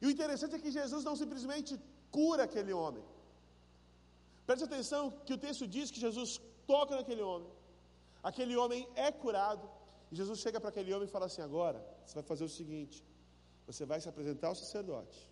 E 0.00 0.06
o 0.06 0.10
interessante 0.14 0.54
é 0.56 0.58
que 0.64 0.76
Jesus 0.78 1.02
não 1.08 1.16
simplesmente 1.22 1.72
cura 2.16 2.42
aquele 2.44 2.72
homem. 2.80 3.04
Preste 4.46 4.64
atenção 4.64 5.02
que 5.26 5.34
o 5.36 5.40
texto 5.46 5.66
diz 5.76 5.90
que 5.90 6.04
Jesus 6.06 6.30
toca 6.72 6.94
naquele 6.98 7.22
homem. 7.30 7.50
Aquele 8.28 8.56
homem 8.56 8.88
é 8.96 9.12
curado. 9.12 9.70
E 10.10 10.16
Jesus 10.16 10.40
chega 10.40 10.58
para 10.60 10.70
aquele 10.70 10.92
homem 10.92 11.06
e 11.06 11.10
fala 11.10 11.26
assim: 11.26 11.42
agora, 11.42 11.80
você 12.04 12.14
vai 12.14 12.24
fazer 12.24 12.42
o 12.42 12.48
seguinte: 12.48 13.04
você 13.64 13.84
vai 13.86 14.00
se 14.00 14.08
apresentar 14.08 14.48
ao 14.48 14.56
sacerdote. 14.56 15.30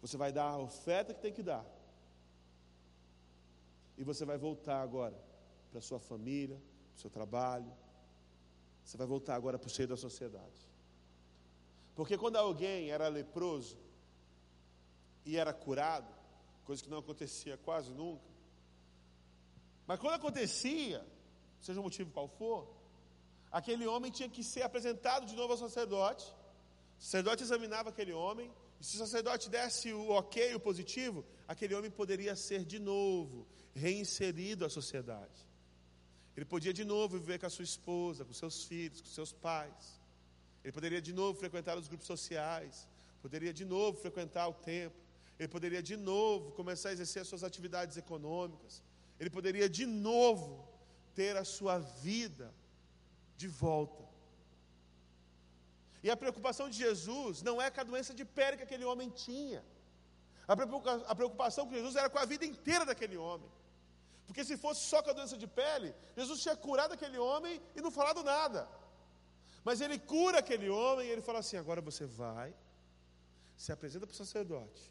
Você 0.00 0.16
vai 0.16 0.32
dar 0.32 0.48
a 0.48 0.58
oferta 0.58 1.12
que 1.12 1.20
tem 1.20 1.34
que 1.34 1.42
dar. 1.42 1.64
E 3.98 4.02
você 4.02 4.24
vai 4.24 4.38
voltar 4.38 4.80
agora 4.80 5.18
para 5.70 5.82
sua 5.82 6.00
família, 6.00 6.56
para 6.56 6.96
o 6.96 7.00
seu 7.00 7.10
trabalho. 7.10 7.70
Você 8.82 8.96
vai 8.96 9.06
voltar 9.06 9.34
agora 9.34 9.58
para 9.58 9.66
o 9.66 9.70
seio 9.70 9.88
da 9.88 9.96
sociedade. 9.96 10.60
Porque 11.94 12.16
quando 12.16 12.36
alguém 12.36 12.90
era 12.90 13.08
leproso 13.08 13.76
e 15.22 15.36
era 15.36 15.52
curado, 15.52 16.10
coisa 16.64 16.82
que 16.82 16.88
não 16.88 16.98
acontecia 16.98 17.58
quase 17.58 17.92
nunca, 17.92 18.24
mas 19.86 20.00
quando 20.00 20.14
acontecia, 20.14 21.04
seja 21.60 21.80
o 21.80 21.82
motivo 21.82 22.10
qual 22.10 22.28
for, 22.28 22.68
aquele 23.50 23.86
homem 23.86 24.10
tinha 24.10 24.28
que 24.28 24.42
ser 24.42 24.62
apresentado 24.62 25.26
de 25.26 25.34
novo 25.34 25.52
ao 25.52 25.58
sacerdote. 25.58 26.26
O 26.98 27.02
sacerdote 27.02 27.42
examinava 27.42 27.90
aquele 27.90 28.12
homem, 28.12 28.50
e 28.80 28.84
se 28.84 28.96
o 28.96 28.98
sacerdote 28.98 29.48
desse 29.48 29.92
o 29.92 30.10
ok, 30.10 30.54
o 30.54 30.60
positivo, 30.60 31.24
aquele 31.48 31.74
homem 31.74 31.90
poderia 31.90 32.36
ser 32.36 32.64
de 32.64 32.78
novo 32.78 33.46
reinserido 33.74 34.64
à 34.64 34.70
sociedade. 34.70 35.46
Ele 36.36 36.44
podia 36.44 36.72
de 36.72 36.84
novo 36.84 37.18
viver 37.18 37.38
com 37.38 37.46
a 37.46 37.50
sua 37.50 37.64
esposa, 37.64 38.24
com 38.24 38.32
seus 38.32 38.64
filhos, 38.64 39.00
com 39.00 39.08
seus 39.08 39.32
pais. 39.32 40.00
Ele 40.62 40.72
poderia 40.72 41.00
de 41.00 41.12
novo 41.12 41.38
frequentar 41.38 41.78
os 41.78 41.88
grupos 41.88 42.06
sociais, 42.06 42.88
poderia 43.22 43.52
de 43.52 43.64
novo 43.64 43.98
frequentar 43.98 44.46
o 44.48 44.52
templo, 44.52 45.00
ele 45.38 45.48
poderia 45.48 45.82
de 45.82 45.96
novo 45.96 46.52
começar 46.52 46.90
a 46.90 46.92
exercer 46.92 47.22
as 47.22 47.28
suas 47.28 47.44
atividades 47.44 47.96
econômicas, 47.96 48.82
ele 49.18 49.30
poderia 49.30 49.68
de 49.68 49.86
novo 49.86 50.68
ter 51.18 51.34
a 51.36 51.44
sua 51.56 51.76
vida 52.08 52.46
de 53.40 53.48
volta. 53.48 54.04
E 56.04 56.10
a 56.14 56.16
preocupação 56.22 56.66
de 56.72 56.76
Jesus 56.84 57.42
não 57.48 57.56
é 57.60 57.68
com 57.70 57.80
a 57.80 57.88
doença 57.90 58.12
de 58.18 58.24
pele 58.38 58.58
que 58.58 58.66
aquele 58.68 58.86
homem 58.90 59.08
tinha. 59.10 59.62
A 61.10 61.14
preocupação 61.20 61.66
com 61.66 61.74
Jesus 61.74 61.96
era 61.96 62.08
com 62.08 62.20
a 62.24 62.30
vida 62.32 62.44
inteira 62.52 62.84
daquele 62.90 63.16
homem. 63.16 63.50
Porque 64.26 64.44
se 64.44 64.56
fosse 64.64 64.80
só 64.90 65.02
com 65.02 65.10
a 65.10 65.18
doença 65.18 65.36
de 65.42 65.48
pele, 65.60 65.90
Jesus 66.16 66.40
tinha 66.44 66.56
curado 66.66 66.92
aquele 66.94 67.18
homem 67.18 67.60
e 67.74 67.80
não 67.80 67.90
falado 67.90 68.22
nada. 68.22 68.68
Mas 69.64 69.80
ele 69.80 69.98
cura 69.98 70.38
aquele 70.38 70.68
homem 70.68 71.08
e 71.08 71.10
ele 71.10 71.22
fala 71.28 71.40
assim: 71.40 71.56
agora 71.56 71.80
você 71.80 72.06
vai, 72.06 72.54
se 73.56 73.72
apresenta 73.72 74.06
para 74.06 74.14
o 74.14 74.16
sacerdote 74.16 74.84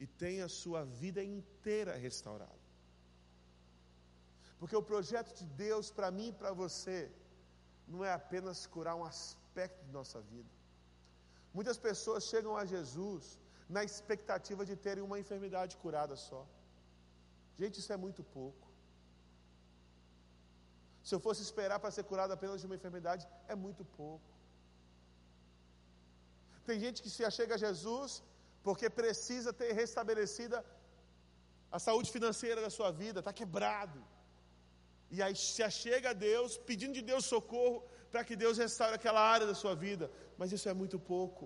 e 0.00 0.06
tem 0.06 0.40
a 0.40 0.48
sua 0.48 0.84
vida 0.84 1.22
inteira 1.22 1.94
restaurada. 1.96 2.63
Porque 4.64 4.78
o 4.80 4.88
projeto 4.90 5.30
de 5.38 5.46
Deus 5.64 5.86
para 5.96 6.08
mim 6.18 6.28
e 6.28 6.36
para 6.40 6.50
você 6.60 6.98
não 7.92 8.02
é 8.08 8.12
apenas 8.12 8.58
curar 8.74 8.94
um 9.00 9.04
aspecto 9.10 9.80
de 9.86 9.92
nossa 9.96 10.20
vida. 10.30 10.52
Muitas 11.56 11.78
pessoas 11.86 12.28
chegam 12.30 12.52
a 12.60 12.64
Jesus 12.72 13.24
na 13.76 13.82
expectativa 13.88 14.62
de 14.70 14.76
terem 14.86 15.04
uma 15.08 15.18
enfermidade 15.22 15.76
curada 15.82 16.16
só. 16.28 16.40
Gente, 17.60 17.80
isso 17.82 17.92
é 17.96 17.98
muito 18.06 18.24
pouco. 18.38 18.66
Se 21.08 21.14
eu 21.14 21.20
fosse 21.26 21.42
esperar 21.48 21.78
para 21.82 21.94
ser 21.96 22.04
curado 22.12 22.32
apenas 22.38 22.58
de 22.62 22.66
uma 22.70 22.78
enfermidade, 22.80 23.28
é 23.54 23.54
muito 23.66 23.84
pouco. 24.00 24.30
Tem 26.70 26.80
gente 26.86 27.02
que 27.04 27.14
se 27.18 27.22
achega 27.30 27.54
a 27.56 27.62
Jesus 27.66 28.22
porque 28.66 28.88
precisa 29.02 29.52
ter 29.52 29.72
restabelecida 29.82 30.64
a 31.70 31.78
saúde 31.88 32.10
financeira 32.16 32.60
da 32.66 32.74
sua 32.78 32.90
vida, 33.04 33.20
está 33.20 33.34
quebrado. 33.42 34.00
E 35.16 35.22
aí 35.24 35.34
se 35.36 35.62
achega 35.70 36.10
a 36.10 36.18
Deus, 36.28 36.50
pedindo 36.70 36.94
de 36.98 37.02
Deus 37.10 37.24
socorro 37.34 37.78
para 38.10 38.24
que 38.26 38.34
Deus 38.44 38.58
restaure 38.64 38.96
aquela 38.96 39.22
área 39.34 39.46
da 39.50 39.56
sua 39.62 39.74
vida. 39.86 40.06
Mas 40.38 40.50
isso 40.56 40.68
é 40.68 40.74
muito 40.82 40.98
pouco. 41.12 41.44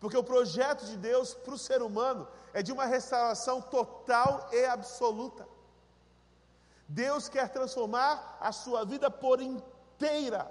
Porque 0.00 0.18
o 0.22 0.28
projeto 0.32 0.82
de 0.90 0.96
Deus 1.10 1.28
para 1.44 1.54
o 1.54 1.62
ser 1.68 1.80
humano 1.88 2.28
é 2.52 2.62
de 2.62 2.72
uma 2.76 2.84
restauração 2.84 3.56
total 3.76 4.32
e 4.52 4.62
absoluta. 4.76 5.44
Deus 6.86 7.30
quer 7.34 7.48
transformar 7.48 8.36
a 8.48 8.52
sua 8.52 8.84
vida 8.84 9.10
por 9.10 9.40
inteira. 9.40 10.42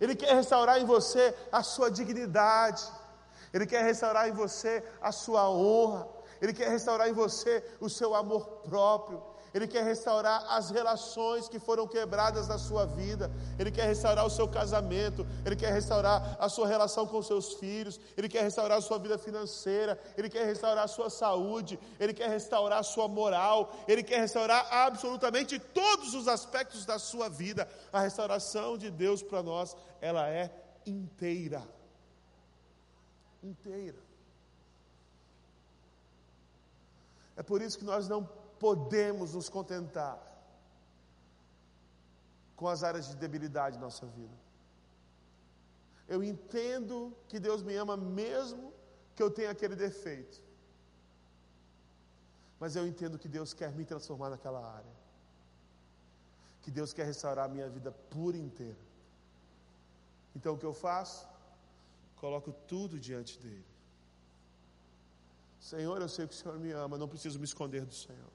Ele 0.00 0.16
quer 0.16 0.34
restaurar 0.34 0.80
em 0.80 0.86
você 0.86 1.24
a 1.52 1.62
sua 1.62 1.90
dignidade. 1.90 2.82
Ele 3.52 3.66
quer 3.66 3.82
restaurar 3.84 4.26
em 4.26 4.32
você 4.32 4.82
a 5.02 5.12
sua 5.12 5.50
honra. 5.50 6.08
Ele 6.40 6.52
quer 6.52 6.68
restaurar 6.68 7.08
em 7.08 7.12
você 7.12 7.62
o 7.80 7.88
seu 7.88 8.14
amor 8.14 8.46
próprio. 8.62 9.22
Ele 9.52 9.66
quer 9.66 9.84
restaurar 9.84 10.44
as 10.48 10.70
relações 10.70 11.48
que 11.48 11.58
foram 11.58 11.86
quebradas 11.86 12.46
na 12.46 12.56
sua 12.56 12.86
vida. 12.86 13.30
Ele 13.58 13.70
quer 13.70 13.86
restaurar 13.86 14.24
o 14.24 14.30
seu 14.30 14.46
casamento. 14.46 15.26
Ele 15.44 15.56
quer 15.56 15.72
restaurar 15.72 16.36
a 16.38 16.48
sua 16.48 16.68
relação 16.68 17.06
com 17.06 17.20
seus 17.20 17.54
filhos. 17.54 17.98
Ele 18.16 18.28
quer 18.28 18.42
restaurar 18.42 18.78
a 18.78 18.80
sua 18.80 18.98
vida 18.98 19.18
financeira. 19.18 19.98
Ele 20.16 20.28
quer 20.28 20.46
restaurar 20.46 20.84
a 20.84 20.88
sua 20.88 21.10
saúde. 21.10 21.78
Ele 21.98 22.14
quer 22.14 22.28
restaurar 22.28 22.78
a 22.78 22.84
sua 22.84 23.08
moral. 23.08 23.72
Ele 23.88 24.02
quer 24.02 24.20
restaurar 24.20 24.66
absolutamente 24.70 25.58
todos 25.58 26.14
os 26.14 26.28
aspectos 26.28 26.86
da 26.86 26.98
sua 26.98 27.28
vida. 27.28 27.68
A 27.92 28.00
restauração 28.00 28.78
de 28.78 28.88
Deus 28.90 29.22
para 29.22 29.42
nós, 29.42 29.76
ela 30.00 30.28
é 30.28 30.50
inteira. 30.86 31.62
Inteira. 33.42 34.09
É 37.40 37.42
por 37.50 37.58
isso 37.64 37.78
que 37.80 37.90
nós 37.92 38.06
não 38.12 38.22
podemos 38.64 39.32
nos 39.36 39.48
contentar 39.56 40.16
com 42.54 42.68
as 42.68 42.82
áreas 42.88 43.06
de 43.10 43.16
debilidade 43.22 43.76
da 43.78 43.84
nossa 43.86 44.06
vida. 44.18 44.36
Eu 46.06 46.20
entendo 46.22 46.96
que 47.28 47.40
Deus 47.46 47.62
me 47.62 47.74
ama 47.84 47.96
mesmo 47.96 48.74
que 49.14 49.22
eu 49.22 49.30
tenha 49.30 49.50
aquele 49.54 49.74
defeito. 49.86 50.38
Mas 52.60 52.76
eu 52.76 52.86
entendo 52.86 53.18
que 53.22 53.30
Deus 53.38 53.54
quer 53.54 53.72
me 53.72 53.86
transformar 53.86 54.28
naquela 54.28 54.62
área. 54.78 54.96
Que 56.60 56.70
Deus 56.70 56.92
quer 56.92 57.06
restaurar 57.06 57.46
a 57.46 57.52
minha 57.56 57.70
vida 57.70 57.90
por 58.14 58.34
inteira. 58.34 58.84
Então 60.36 60.52
o 60.52 60.58
que 60.58 60.68
eu 60.70 60.74
faço? 60.74 61.26
Coloco 62.16 62.52
tudo 62.72 63.00
diante 63.08 63.38
dele. 63.38 63.69
Senhor, 65.60 66.00
eu 66.00 66.08
sei 66.08 66.26
que 66.26 66.32
o 66.32 66.36
Senhor 66.36 66.58
me 66.58 66.72
ama, 66.72 66.96
não 66.96 67.06
preciso 67.06 67.38
me 67.38 67.44
esconder 67.44 67.84
do 67.84 67.92
Senhor. 67.92 68.32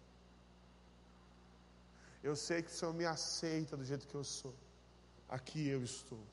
Eu 2.23 2.35
sei 2.35 2.61
que 2.61 2.69
o 2.69 2.73
Senhor 2.73 2.93
me 2.93 3.05
aceita 3.05 3.75
do 3.75 3.83
jeito 3.83 4.07
que 4.07 4.15
eu 4.15 4.23
sou. 4.23 4.53
Aqui 5.27 5.67
eu 5.67 5.83
estou. 5.83 6.23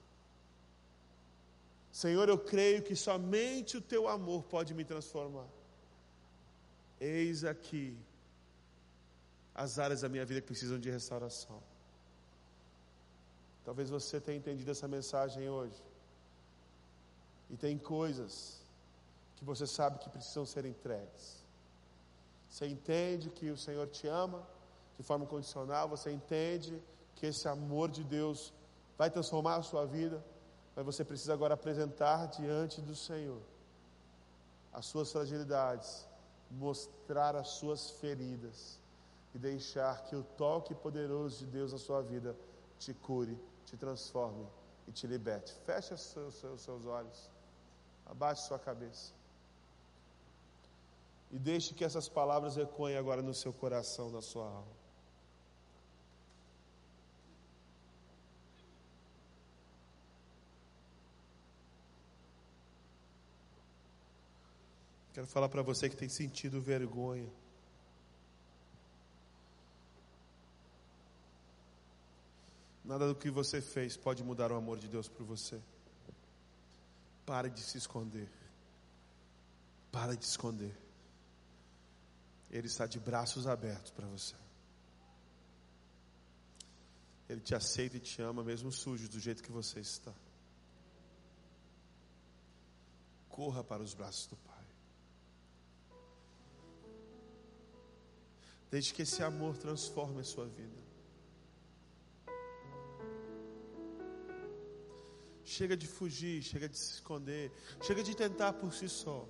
Senhor, 1.90 2.28
eu 2.28 2.38
creio 2.38 2.82
que 2.82 2.94
somente 2.94 3.76
o 3.76 3.80
teu 3.80 4.06
amor 4.06 4.44
pode 4.44 4.74
me 4.74 4.84
transformar. 4.84 5.48
Eis 7.00 7.44
aqui 7.44 7.98
as 9.54 9.78
áreas 9.78 10.02
da 10.02 10.08
minha 10.08 10.24
vida 10.24 10.40
que 10.40 10.46
precisam 10.46 10.78
de 10.78 10.90
restauração. 10.90 11.62
Talvez 13.64 13.90
você 13.90 14.20
tenha 14.20 14.38
entendido 14.38 14.70
essa 14.70 14.88
mensagem 14.88 15.48
hoje. 15.48 15.82
E 17.50 17.56
tem 17.56 17.76
coisas 17.76 18.61
que 19.42 19.46
você 19.46 19.66
sabe 19.66 19.98
que 19.98 20.08
precisam 20.08 20.46
ser 20.46 20.64
entregues. 20.64 21.44
Você 22.48 22.64
entende 22.68 23.28
que 23.28 23.50
o 23.50 23.56
Senhor 23.56 23.88
te 23.88 24.06
ama 24.06 24.46
de 24.96 25.02
forma 25.02 25.26
condicional, 25.26 25.88
você 25.88 26.12
entende 26.12 26.80
que 27.16 27.26
esse 27.26 27.48
amor 27.48 27.90
de 27.90 28.04
Deus 28.04 28.52
vai 28.96 29.10
transformar 29.10 29.56
a 29.56 29.62
sua 29.62 29.84
vida, 29.84 30.24
mas 30.76 30.86
você 30.86 31.04
precisa 31.04 31.32
agora 31.32 31.54
apresentar 31.54 32.26
diante 32.26 32.80
do 32.80 32.94
Senhor 32.94 33.42
as 34.72 34.86
suas 34.86 35.10
fragilidades, 35.10 36.06
mostrar 36.48 37.34
as 37.34 37.48
suas 37.48 37.90
feridas 37.90 38.78
e 39.34 39.38
deixar 39.38 40.04
que 40.04 40.14
o 40.14 40.22
toque 40.22 40.72
poderoso 40.72 41.44
de 41.44 41.46
Deus 41.46 41.72
na 41.72 41.78
sua 41.78 42.00
vida 42.00 42.36
te 42.78 42.94
cure, 42.94 43.36
te 43.66 43.76
transforme 43.76 44.46
e 44.86 44.92
te 44.92 45.08
liberte. 45.08 45.52
Feche 45.66 45.94
os 45.94 46.00
seus, 46.00 46.34
seus, 46.60 46.86
olhos, 46.86 47.28
abaixe 48.06 48.46
sua 48.46 48.58
cabeça. 48.60 49.20
E 51.32 51.38
deixe 51.38 51.72
que 51.72 51.82
essas 51.82 52.08
palavras 52.08 52.58
ecoem 52.58 52.96
agora 52.96 53.22
no 53.22 53.32
seu 53.32 53.52
coração, 53.52 54.10
na 54.10 54.20
sua 54.20 54.44
alma. 54.44 54.82
Quero 65.14 65.26
falar 65.26 65.48
para 65.48 65.62
você 65.62 65.88
que 65.88 65.96
tem 65.96 66.08
sentido 66.08 66.60
vergonha. 66.60 67.30
Nada 72.84 73.06
do 73.06 73.14
que 73.14 73.30
você 73.30 73.60
fez 73.60 73.96
pode 73.96 74.22
mudar 74.22 74.50
o 74.50 74.56
amor 74.56 74.78
de 74.78 74.88
Deus 74.88 75.08
por 75.08 75.24
você. 75.24 75.60
Pare 77.24 77.48
de 77.48 77.60
se 77.60 77.78
esconder. 77.78 78.28
Pare 79.90 80.16
de 80.16 80.24
esconder. 80.24 80.81
Ele 82.52 82.66
está 82.66 82.86
de 82.86 83.00
braços 83.00 83.46
abertos 83.46 83.90
para 83.90 84.06
você. 84.06 84.36
Ele 87.26 87.40
te 87.40 87.54
aceita 87.54 87.96
e 87.96 88.00
te 88.00 88.20
ama, 88.20 88.44
mesmo 88.44 88.70
sujo, 88.70 89.08
do 89.08 89.18
jeito 89.18 89.42
que 89.42 89.50
você 89.50 89.80
está. 89.80 90.12
Corra 93.30 93.64
para 93.64 93.82
os 93.82 93.94
braços 93.94 94.26
do 94.26 94.36
Pai. 94.36 94.66
Desde 98.70 98.92
que 98.92 99.00
esse 99.00 99.22
amor 99.22 99.56
transforme 99.56 100.20
a 100.20 100.24
sua 100.24 100.46
vida. 100.46 100.82
Chega 105.42 105.74
de 105.74 105.86
fugir, 105.86 106.42
chega 106.42 106.68
de 106.68 106.76
se 106.78 106.94
esconder, 106.94 107.50
chega 107.82 108.02
de 108.02 108.14
tentar 108.14 108.52
por 108.52 108.74
si 108.74 108.90
só. 108.90 109.26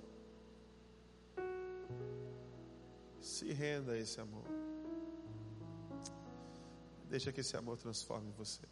Se 3.23 3.53
renda 3.53 3.93
a 3.93 3.97
esse 3.97 4.19
amor. 4.19 4.43
Deixa 7.09 7.31
que 7.31 7.39
esse 7.39 7.55
amor 7.55 7.77
transforme 7.77 8.29
você. 8.37 8.67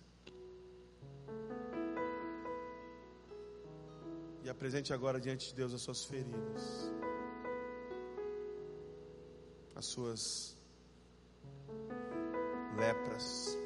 E 4.44 4.50
apresente 4.50 4.94
agora 4.94 5.22
diante 5.22 5.48
de 5.48 5.56
Deus 5.56 5.74
as 5.74 5.82
suas 5.82 6.04
feridas, 6.04 6.92
as 9.74 9.86
suas 9.86 10.58
lepras. 12.78 13.58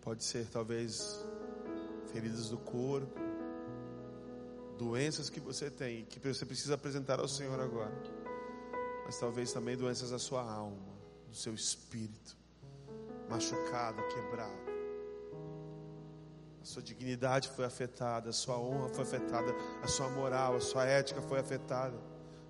Pode 0.00 0.24
ser 0.24 0.44
talvez 0.46 1.24
feridas 2.12 2.48
do 2.48 2.58
corpo, 2.58 3.20
doenças 4.76 5.30
que 5.30 5.38
você 5.38 5.70
tem, 5.70 6.04
que 6.06 6.18
você 6.18 6.44
precisa 6.44 6.74
apresentar 6.74 7.20
ao 7.20 7.28
Senhor 7.28 7.60
agora. 7.60 8.23
Mas 9.14 9.20
talvez 9.20 9.52
também 9.52 9.76
doenças 9.76 10.10
da 10.10 10.18
sua 10.18 10.42
alma, 10.42 10.92
do 11.28 11.36
seu 11.36 11.54
espírito, 11.54 12.36
machucado, 13.30 14.02
quebrado. 14.08 14.58
A 16.60 16.64
sua 16.64 16.82
dignidade 16.82 17.48
foi 17.50 17.64
afetada, 17.64 18.30
a 18.30 18.32
sua 18.32 18.58
honra 18.58 18.88
foi 18.88 19.04
afetada, 19.04 19.54
a 19.80 19.86
sua 19.86 20.08
moral, 20.08 20.56
a 20.56 20.60
sua 20.60 20.84
ética 20.84 21.22
foi 21.22 21.38
afetada, 21.38 21.96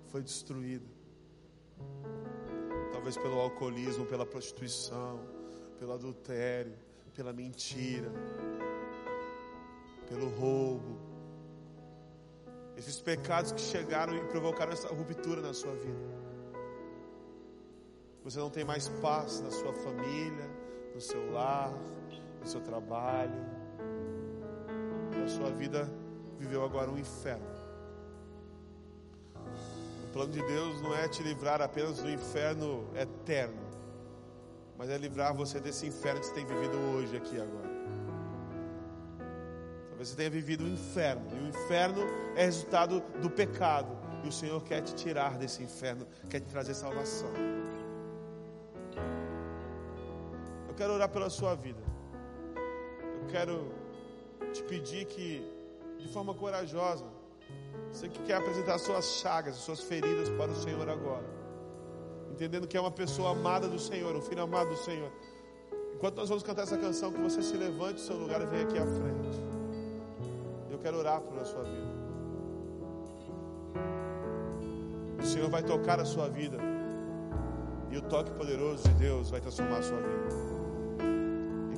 foi 0.07 0.23
destruída 0.23 0.87
talvez 2.91 3.15
pelo 3.15 3.39
alcoolismo, 3.39 4.03
pela 4.07 4.25
prostituição, 4.25 5.19
pelo 5.77 5.93
adultério, 5.93 6.73
pela 7.13 7.31
mentira, 7.31 8.11
pelo 10.09 10.29
roubo. 10.29 10.99
Esses 12.75 12.99
pecados 12.99 13.51
que 13.51 13.61
chegaram 13.61 14.17
e 14.17 14.25
provocaram 14.29 14.73
essa 14.73 14.87
ruptura 14.87 15.41
na 15.41 15.53
sua 15.53 15.75
vida. 15.75 16.24
Você 18.25 18.39
não 18.39 18.49
tem 18.49 18.65
mais 18.65 18.89
paz 19.01 19.39
na 19.39 19.51
sua 19.51 19.71
família, 19.71 20.49
no 20.93 20.99
seu 20.99 21.31
lar, 21.31 21.71
no 22.41 22.45
seu 22.45 22.59
trabalho. 22.59 23.45
E 25.17 25.23
a 25.23 25.27
sua 25.29 25.49
vida 25.51 25.89
viveu 26.37 26.65
agora 26.65 26.91
um 26.91 26.97
inferno 26.97 27.55
plano 30.15 30.31
de 30.31 30.41
Deus 30.43 30.81
não 30.81 30.95
é 30.95 31.09
te 31.09 31.21
livrar 31.21 31.61
apenas 31.61 31.97
do 31.97 32.09
inferno 32.09 32.87
eterno, 32.95 33.61
mas 34.77 34.89
é 34.89 34.97
livrar 34.97 35.33
você 35.33 35.59
desse 35.59 35.85
inferno 35.85 36.21
que 36.21 36.27
você 36.27 36.33
tem 36.33 36.45
vivido 36.45 36.77
hoje, 36.77 37.17
aqui 37.17 37.35
agora. 37.35 37.75
Talvez 39.89 40.07
você 40.07 40.15
tenha 40.15 40.29
vivido 40.29 40.63
o 40.63 40.67
um 40.67 40.73
inferno, 40.73 41.25
e 41.35 41.43
o 41.43 41.47
inferno 41.49 42.01
é 42.37 42.45
resultado 42.45 43.03
do 43.21 43.29
pecado, 43.29 43.89
e 44.23 44.29
o 44.29 44.31
Senhor 44.31 44.63
quer 44.63 44.83
te 44.83 44.95
tirar 44.95 45.37
desse 45.37 45.61
inferno, 45.61 46.07
quer 46.29 46.39
te 46.39 46.47
trazer 46.47 46.75
salvação. 46.75 47.54
Eu 50.75 50.77
quero 50.77 50.93
orar 50.93 51.07
pela 51.07 51.29
sua 51.29 51.55
vida. 51.55 51.79
Eu 53.21 53.27
quero 53.29 53.71
te 54.51 54.61
pedir 54.63 55.05
que, 55.05 55.41
de 55.97 56.09
forma 56.09 56.33
corajosa, 56.33 57.05
você 57.89 58.09
que 58.09 58.21
quer 58.23 58.35
apresentar 58.35 58.77
suas 58.77 59.05
chagas, 59.05 59.55
suas 59.55 59.79
feridas 59.79 60.27
para 60.31 60.51
o 60.51 60.55
Senhor 60.55 60.89
agora. 60.89 61.23
Entendendo 62.29 62.67
que 62.67 62.75
é 62.75 62.81
uma 62.81 62.91
pessoa 62.91 63.31
amada 63.31 63.69
do 63.69 63.79
Senhor, 63.79 64.13
um 64.17 64.21
filho 64.21 64.43
amado 64.43 64.71
do 64.71 64.75
Senhor. 64.75 65.09
Enquanto 65.93 66.17
nós 66.17 66.27
vamos 66.27 66.43
cantar 66.43 66.63
essa 66.63 66.77
canção, 66.77 67.09
que 67.09 67.21
você 67.21 67.41
se 67.41 67.55
levante 67.55 67.93
do 67.93 68.01
seu 68.01 68.17
lugar 68.17 68.41
e 68.41 68.45
venha 68.45 68.63
aqui 68.63 68.77
à 68.77 68.85
frente. 68.85 69.39
Eu 70.69 70.77
quero 70.79 70.97
orar 70.97 71.21
pela 71.21 71.45
sua 71.45 71.63
vida. 71.63 71.95
O 75.23 75.25
Senhor 75.25 75.49
vai 75.49 75.63
tocar 75.63 76.01
a 76.01 76.05
sua 76.05 76.27
vida. 76.27 76.57
E 77.89 77.97
o 77.97 78.01
toque 78.01 78.31
poderoso 78.31 78.83
de 78.89 78.93
Deus 78.95 79.29
vai 79.29 79.39
transformar 79.39 79.77
a 79.77 79.81
sua 79.81 80.01
vida. 80.01 80.44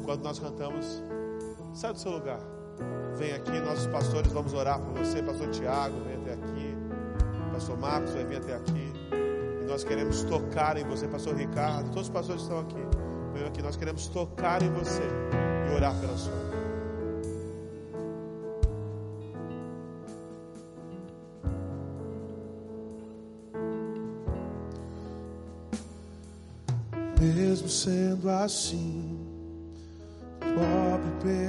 Enquanto 0.08 0.24
nós 0.24 0.40
cantamos, 0.40 1.04
sai 1.74 1.92
do 1.92 2.00
seu 2.00 2.14
lugar. 2.14 2.40
Vem 3.18 3.34
aqui, 3.34 3.60
nossos 3.60 3.88
pastores, 3.88 4.32
vamos 4.32 4.54
orar 4.54 4.80
por 4.80 4.94
você. 4.94 5.22
Pastor 5.22 5.50
Tiago, 5.50 6.00
vem 6.06 6.16
até 6.16 6.32
aqui. 6.32 6.78
Pastor 7.52 7.78
Marcos 7.78 8.14
vai 8.14 8.24
vir 8.24 8.38
até 8.38 8.56
aqui. 8.56 8.94
E 9.62 9.66
nós 9.66 9.84
queremos 9.84 10.24
tocar 10.24 10.78
em 10.78 10.86
você, 10.86 11.10
Pastor 11.10 11.36
Ricardo. 11.36 11.88
Todos 11.88 12.04
os 12.04 12.10
pastores 12.10 12.42
estão 12.42 12.62
aqui. 12.62 12.80
Venham 13.34 13.50
aqui, 13.50 13.62
nós 13.62 13.76
queremos 13.76 14.08
tocar 14.08 14.64
em 14.64 14.72
você 14.72 15.04
e 15.70 15.76
orar 15.76 15.94
pela 16.00 16.16
sua 16.16 16.32
vida. 16.32 16.48
Mesmo 27.20 27.68
sendo 27.68 28.30
assim, 28.30 28.97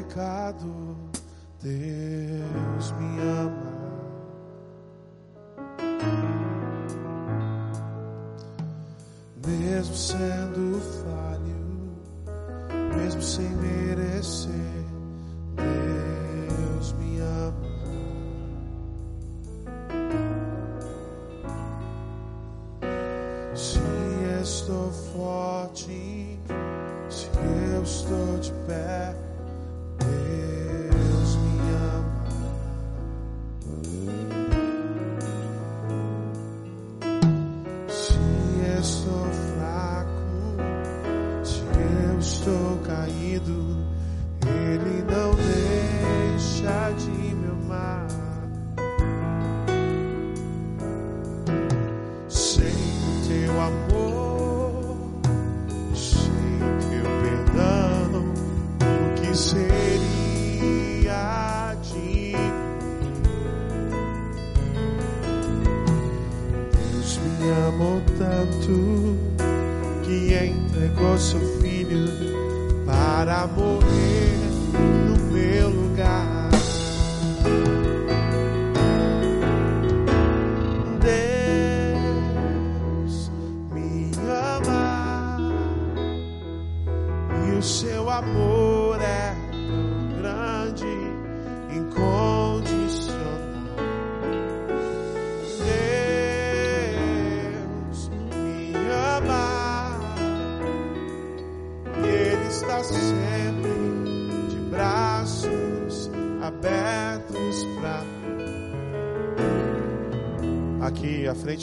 pobre 0.08 0.14
pecador 0.14 0.96
Deus 1.62 2.92
me 2.92 3.20
ama. 3.20 3.78
Mesmo 9.46 9.94
sendo 9.94 10.80
falho, 11.02 11.96
mesmo 12.96 13.22
sem 13.22 13.48
merecer, 13.56 14.77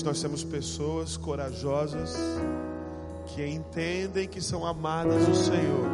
Nós 0.04 0.22
temos 0.22 0.44
pessoas 0.44 1.18
corajosas 1.18 2.16
que 3.28 3.46
entendem 3.46 4.28
que 4.28 4.42
são 4.42 4.66
amadas 4.66 5.26
do 5.26 5.36
Senhor 5.36 5.90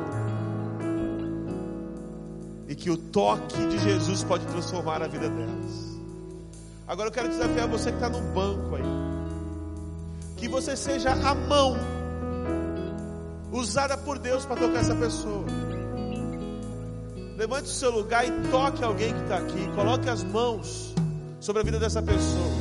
e 2.67 2.75
que 2.75 2.89
o 2.89 2.97
toque 2.97 3.67
de 3.67 3.79
Jesus 3.79 4.23
pode 4.23 4.45
transformar 4.47 5.01
a 5.01 5.07
vida 5.07 5.29
delas. 5.29 5.99
Agora 6.87 7.09
eu 7.09 7.13
quero 7.13 7.29
desafiar 7.29 7.67
você 7.67 7.89
que 7.91 7.97
está 7.97 8.09
no 8.09 8.21
banco 8.33 8.75
aí, 8.75 8.83
que 10.37 10.47
você 10.47 10.75
seja 10.75 11.11
a 11.11 11.33
mão 11.33 11.75
usada 13.51 13.97
por 13.97 14.19
Deus 14.19 14.45
para 14.45 14.55
tocar 14.55 14.79
essa 14.79 14.95
pessoa. 14.95 15.45
Levante 17.37 17.65
o 17.65 17.73
seu 17.73 17.91
lugar 17.91 18.25
e 18.27 18.31
toque 18.49 18.83
alguém 18.83 19.13
que 19.13 19.21
está 19.21 19.37
aqui. 19.37 19.67
Coloque 19.75 20.09
as 20.09 20.23
mãos 20.23 20.93
sobre 21.39 21.61
a 21.61 21.65
vida 21.65 21.79
dessa 21.79 22.01
pessoa. 22.01 22.60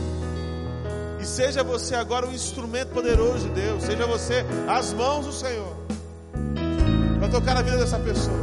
E 1.20 1.26
seja 1.26 1.62
você 1.62 1.94
agora 1.94 2.26
um 2.26 2.32
instrumento 2.32 2.88
poderoso 2.88 3.48
de 3.48 3.50
Deus. 3.50 3.82
Seja 3.82 4.06
você 4.06 4.44
as 4.66 4.92
mãos 4.92 5.26
do 5.26 5.32
Senhor. 5.32 5.76
Para 7.18 7.28
tocar 7.28 7.54
na 7.54 7.62
vida 7.62 7.76
dessa 7.76 7.98
pessoa. 7.98 8.38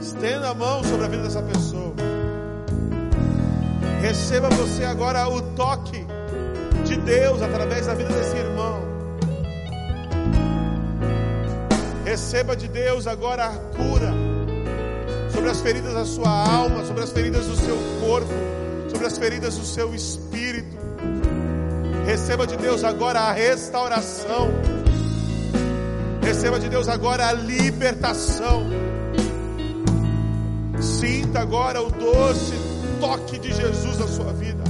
Estenda 0.00 0.50
a 0.50 0.54
mão 0.54 0.82
sobre 0.82 1.06
a 1.06 1.08
vida 1.08 1.22
dessa 1.22 1.42
pessoa. 1.42 1.94
Receba 4.00 4.48
você 4.50 4.84
agora 4.84 5.28
o 5.28 5.40
toque 5.54 6.06
de 6.84 6.96
Deus 6.96 7.42
através 7.42 7.86
da 7.86 7.94
vida 7.94 8.12
desse 8.12 8.36
irmão. 8.36 8.80
Receba 12.04 12.56
de 12.56 12.68
Deus 12.68 13.06
agora 13.06 13.46
a 13.46 13.56
cura 13.76 14.12
sobre 15.32 15.50
as 15.50 15.60
feridas 15.60 15.92
da 15.92 16.04
sua 16.04 16.28
alma, 16.28 16.84
sobre 16.84 17.02
as 17.02 17.12
feridas 17.12 17.46
do 17.46 17.56
seu 17.56 17.76
corpo, 18.00 18.32
sobre 18.96 19.06
as 19.08 19.18
feridas 19.18 19.58
do 19.58 19.64
seu 19.64 19.94
espírito. 19.94 20.74
Receba 22.06 22.46
de 22.46 22.56
Deus 22.56 22.82
agora 22.82 23.20
a 23.20 23.32
restauração. 23.32 24.48
Receba 26.22 26.58
de 26.58 26.70
Deus 26.70 26.88
agora 26.88 27.28
a 27.28 27.32
libertação. 27.32 28.62
Sinta 30.80 31.40
agora 31.40 31.82
o 31.82 31.90
doce 31.90 32.54
toque 32.98 33.38
de 33.38 33.52
Jesus 33.52 33.98
na 33.98 34.08
sua 34.08 34.32
vida. 34.32 34.64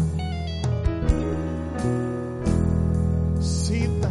Sinta. 3.40 4.10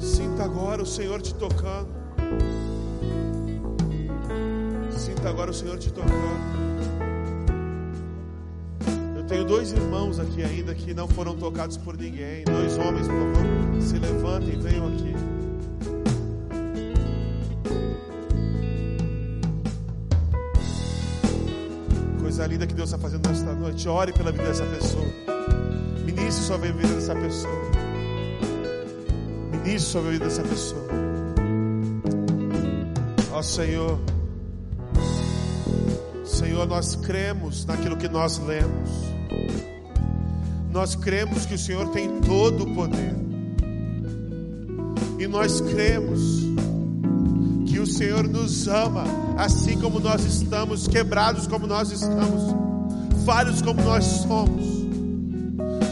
Sinta 0.00 0.44
agora 0.44 0.82
o 0.82 0.86
Senhor 0.86 1.22
te 1.22 1.34
tocando. 1.34 1.88
Sinta 4.90 5.30
agora 5.30 5.50
o 5.50 5.54
Senhor 5.54 5.78
te 5.78 5.90
tocando. 5.90 6.67
Tenho 9.28 9.44
dois 9.44 9.72
irmãos 9.72 10.18
aqui 10.18 10.42
ainda 10.42 10.74
que 10.74 10.94
não 10.94 11.06
foram 11.06 11.36
tocados 11.36 11.76
por 11.76 11.94
ninguém. 11.98 12.44
Dois 12.44 12.78
homens, 12.78 13.06
por 13.06 13.14
favor, 13.14 13.82
se 13.82 13.98
levantem 13.98 14.54
e 14.54 14.56
venham 14.56 14.88
aqui. 14.88 15.14
Coisa 22.22 22.46
linda 22.46 22.66
que 22.66 22.72
Deus 22.72 22.88
está 22.88 22.98
fazendo 22.98 23.28
nesta 23.28 23.52
noite. 23.52 23.86
Ore 23.86 24.14
pela 24.14 24.32
vida 24.32 24.44
dessa 24.44 24.64
pessoa. 24.64 25.04
Ministre 26.06 26.44
sobre 26.44 26.68
a 26.70 26.72
vida 26.72 26.94
dessa 26.94 27.14
pessoa. 27.14 27.62
Ministre 29.50 29.90
sobre 29.92 30.08
a 30.08 30.12
vida 30.12 30.24
dessa 30.24 30.42
pessoa. 30.42 30.88
Ó 33.30 33.42
Senhor. 33.42 34.00
Senhor, 36.24 36.66
nós 36.66 36.96
cremos 36.96 37.66
naquilo 37.66 37.96
que 37.98 38.08
nós 38.08 38.38
lemos. 38.38 39.17
Nós 40.72 40.94
cremos 40.94 41.46
que 41.46 41.54
o 41.54 41.58
Senhor 41.58 41.88
tem 41.88 42.20
todo 42.20 42.64
o 42.64 42.74
poder. 42.74 43.14
E 45.18 45.26
nós 45.26 45.60
cremos 45.60 46.20
que 47.66 47.78
o 47.78 47.86
Senhor 47.86 48.28
nos 48.28 48.68
ama, 48.68 49.04
assim 49.36 49.78
como 49.80 49.98
nós 49.98 50.24
estamos, 50.24 50.86
quebrados 50.86 51.46
como 51.46 51.66
nós 51.66 51.90
estamos, 51.90 52.54
falhos 53.24 53.60
como 53.60 53.82
nós 53.82 54.04
somos, 54.04 54.66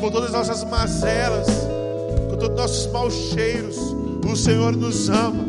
com 0.00 0.10
todas 0.10 0.34
as 0.34 0.48
nossas 0.48 0.70
mazelas, 0.70 1.46
com 2.30 2.36
todos 2.36 2.50
os 2.50 2.56
nossos 2.56 2.92
maus 2.92 3.14
cheiros, 3.14 3.76
o 4.24 4.36
Senhor 4.36 4.76
nos 4.76 5.08
ama. 5.08 5.44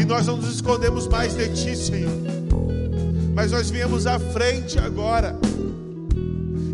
E 0.00 0.04
nós 0.04 0.26
não 0.26 0.36
nos 0.36 0.54
escondemos 0.54 1.06
mais 1.08 1.34
de 1.34 1.48
Ti, 1.48 1.76
Senhor 1.76 2.40
mas 3.40 3.52
nós 3.52 3.70
viemos 3.70 4.06
à 4.06 4.18
frente 4.18 4.78
agora 4.78 5.34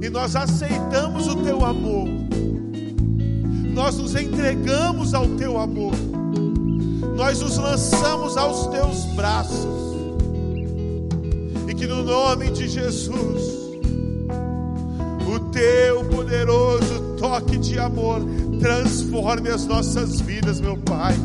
e 0.06 0.08
nós 0.08 0.36
aceitamos 0.36 1.26
o 1.26 1.34
teu 1.42 1.64
amor, 1.64 2.06
nós 3.74 3.98
nos 3.98 4.14
entregamos 4.14 5.12
ao 5.12 5.26
teu 5.30 5.58
amor, 5.58 5.92
nós 7.16 7.40
nos 7.40 7.58
lançamos 7.58 8.36
aos 8.36 8.68
teus 8.68 9.04
braços, 9.16 9.66
e 11.66 11.74
que 11.74 11.88
no 11.88 12.04
nome 12.04 12.52
de 12.52 12.68
Jesus, 12.68 13.42
o 15.26 15.40
teu 15.50 16.04
poderoso 16.04 17.16
toque 17.18 17.58
de 17.58 17.76
amor 17.76 18.20
transforme 18.60 19.48
as 19.48 19.66
nossas 19.66 20.20
vidas, 20.20 20.60
meu 20.60 20.76
Pai. 20.76 21.16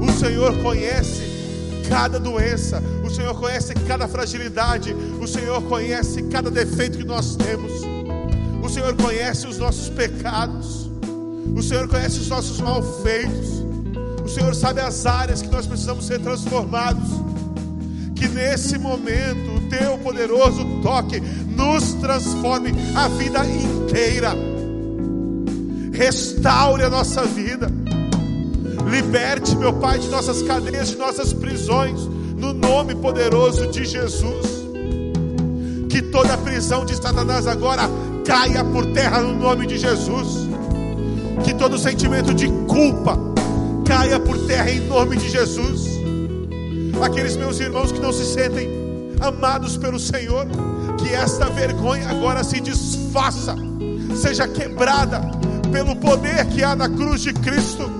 O 0.00 0.10
Senhor 0.18 0.56
conhece 0.62 1.22
cada 1.86 2.18
doença, 2.18 2.82
o 3.08 3.10
Senhor 3.10 3.34
conhece 3.34 3.72
cada 3.86 4.06
fragilidade, 4.06 4.94
o 5.18 5.26
Senhor 5.26 5.62
conhece 5.62 6.22
cada 6.24 6.50
defeito 6.50 6.98
que 6.98 7.04
nós 7.04 7.36
temos, 7.36 7.72
o 8.62 8.68
Senhor 8.68 8.94
conhece 8.96 9.46
os 9.46 9.56
nossos 9.56 9.88
pecados, 9.88 10.90
o 11.56 11.62
Senhor 11.62 11.88
conhece 11.88 12.18
os 12.20 12.28
nossos 12.28 12.60
malfeitos, 12.60 13.64
o 14.22 14.28
Senhor 14.28 14.54
sabe 14.54 14.82
as 14.82 15.06
áreas 15.06 15.40
que 15.40 15.48
nós 15.48 15.66
precisamos 15.66 16.06
ser 16.06 16.20
transformados. 16.20 17.08
Que 18.14 18.28
nesse 18.28 18.76
momento 18.76 19.56
o 19.56 19.60
teu 19.70 19.96
poderoso 19.98 20.62
toque 20.82 21.20
nos 21.20 21.94
transforme 21.94 22.74
a 22.94 23.08
vida 23.08 23.46
inteira, 23.46 24.34
restaure 25.94 26.82
a 26.82 26.90
nossa 26.90 27.24
vida. 27.24 27.70
Liberte, 28.90 29.56
meu 29.56 29.72
Pai, 29.72 29.98
de 29.98 30.08
nossas 30.08 30.42
cadeias, 30.42 30.88
de 30.88 30.96
nossas 30.96 31.32
prisões, 31.32 32.17
no 32.38 32.52
nome 32.52 32.94
poderoso 32.94 33.66
de 33.68 33.84
Jesus. 33.84 34.46
Que 35.88 36.02
toda 36.02 36.36
prisão 36.38 36.84
de 36.84 36.96
Satanás 36.96 37.46
agora 37.46 37.82
caia 38.24 38.64
por 38.64 38.86
terra 38.92 39.20
no 39.20 39.34
nome 39.34 39.66
de 39.66 39.78
Jesus. 39.78 40.48
Que 41.44 41.54
todo 41.54 41.78
sentimento 41.78 42.32
de 42.32 42.48
culpa 42.66 43.18
caia 43.84 44.20
por 44.20 44.38
terra 44.46 44.70
em 44.70 44.80
nome 44.86 45.16
de 45.16 45.28
Jesus. 45.28 45.88
Aqueles 47.02 47.36
meus 47.36 47.58
irmãos 47.60 47.92
que 47.92 48.00
não 48.00 48.12
se 48.12 48.24
sentem 48.24 48.68
amados 49.20 49.76
pelo 49.76 49.98
Senhor, 49.98 50.46
que 50.98 51.08
esta 51.12 51.46
vergonha 51.46 52.08
agora 52.08 52.44
se 52.44 52.60
desfaça, 52.60 53.56
seja 54.14 54.46
quebrada 54.46 55.20
pelo 55.72 55.96
poder 55.96 56.46
que 56.46 56.62
há 56.62 56.74
na 56.74 56.88
cruz 56.88 57.22
de 57.22 57.32
Cristo 57.32 57.98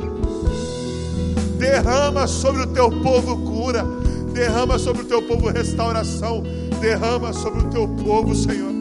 derrama 1.59 2.27
sobre 2.27 2.63
o 2.63 2.67
teu 2.69 2.91
povo 3.03 3.37
cura, 3.39 3.85
derrama 4.29 4.79
sobre 4.79 5.03
o 5.03 5.05
teu 5.05 5.23
povo 5.23 5.49
restauração, 5.49 6.43
derrama 6.81 7.33
sobre 7.33 7.61
o 7.61 7.71
teu 7.71 7.89
povo, 7.89 8.35
Senhor, 8.35 8.73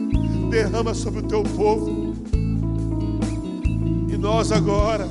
derrama 0.50 0.94
sobre 0.94 1.20
o 1.20 1.22
teu 1.22 1.42
povo. 1.42 2.14
E 4.08 4.16
nós 4.16 4.52
agora 4.52 5.08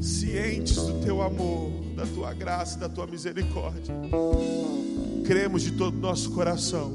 cientes 0.00 0.76
do 0.76 0.94
teu 1.04 1.22
amor, 1.22 1.70
da 1.96 2.06
tua 2.06 2.32
graça, 2.34 2.78
da 2.78 2.88
tua 2.88 3.06
misericórdia. 3.06 3.94
Cremos 5.24 5.62
de 5.62 5.72
todo 5.72 5.96
o 5.96 6.00
nosso 6.00 6.30
coração 6.32 6.92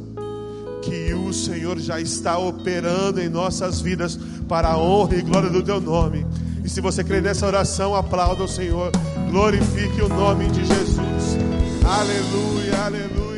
que 0.81 1.13
o 1.13 1.33
Senhor 1.33 1.79
já 1.79 1.99
está 1.99 2.37
operando 2.37 3.21
em 3.21 3.29
nossas 3.29 3.81
vidas 3.81 4.17
para 4.47 4.69
a 4.69 4.77
honra 4.77 5.15
e 5.15 5.21
glória 5.21 5.49
do 5.49 5.61
teu 5.61 5.79
nome. 5.79 6.25
E 6.63 6.69
se 6.69 6.81
você 6.81 7.03
crê 7.03 7.21
nessa 7.21 7.45
oração, 7.47 7.95
aplauda 7.95 8.43
o 8.43 8.47
Senhor, 8.47 8.91
glorifique 9.29 10.01
o 10.01 10.09
nome 10.09 10.47
de 10.49 10.65
Jesus. 10.65 11.37
Aleluia, 11.85 12.85
aleluia. 12.85 13.28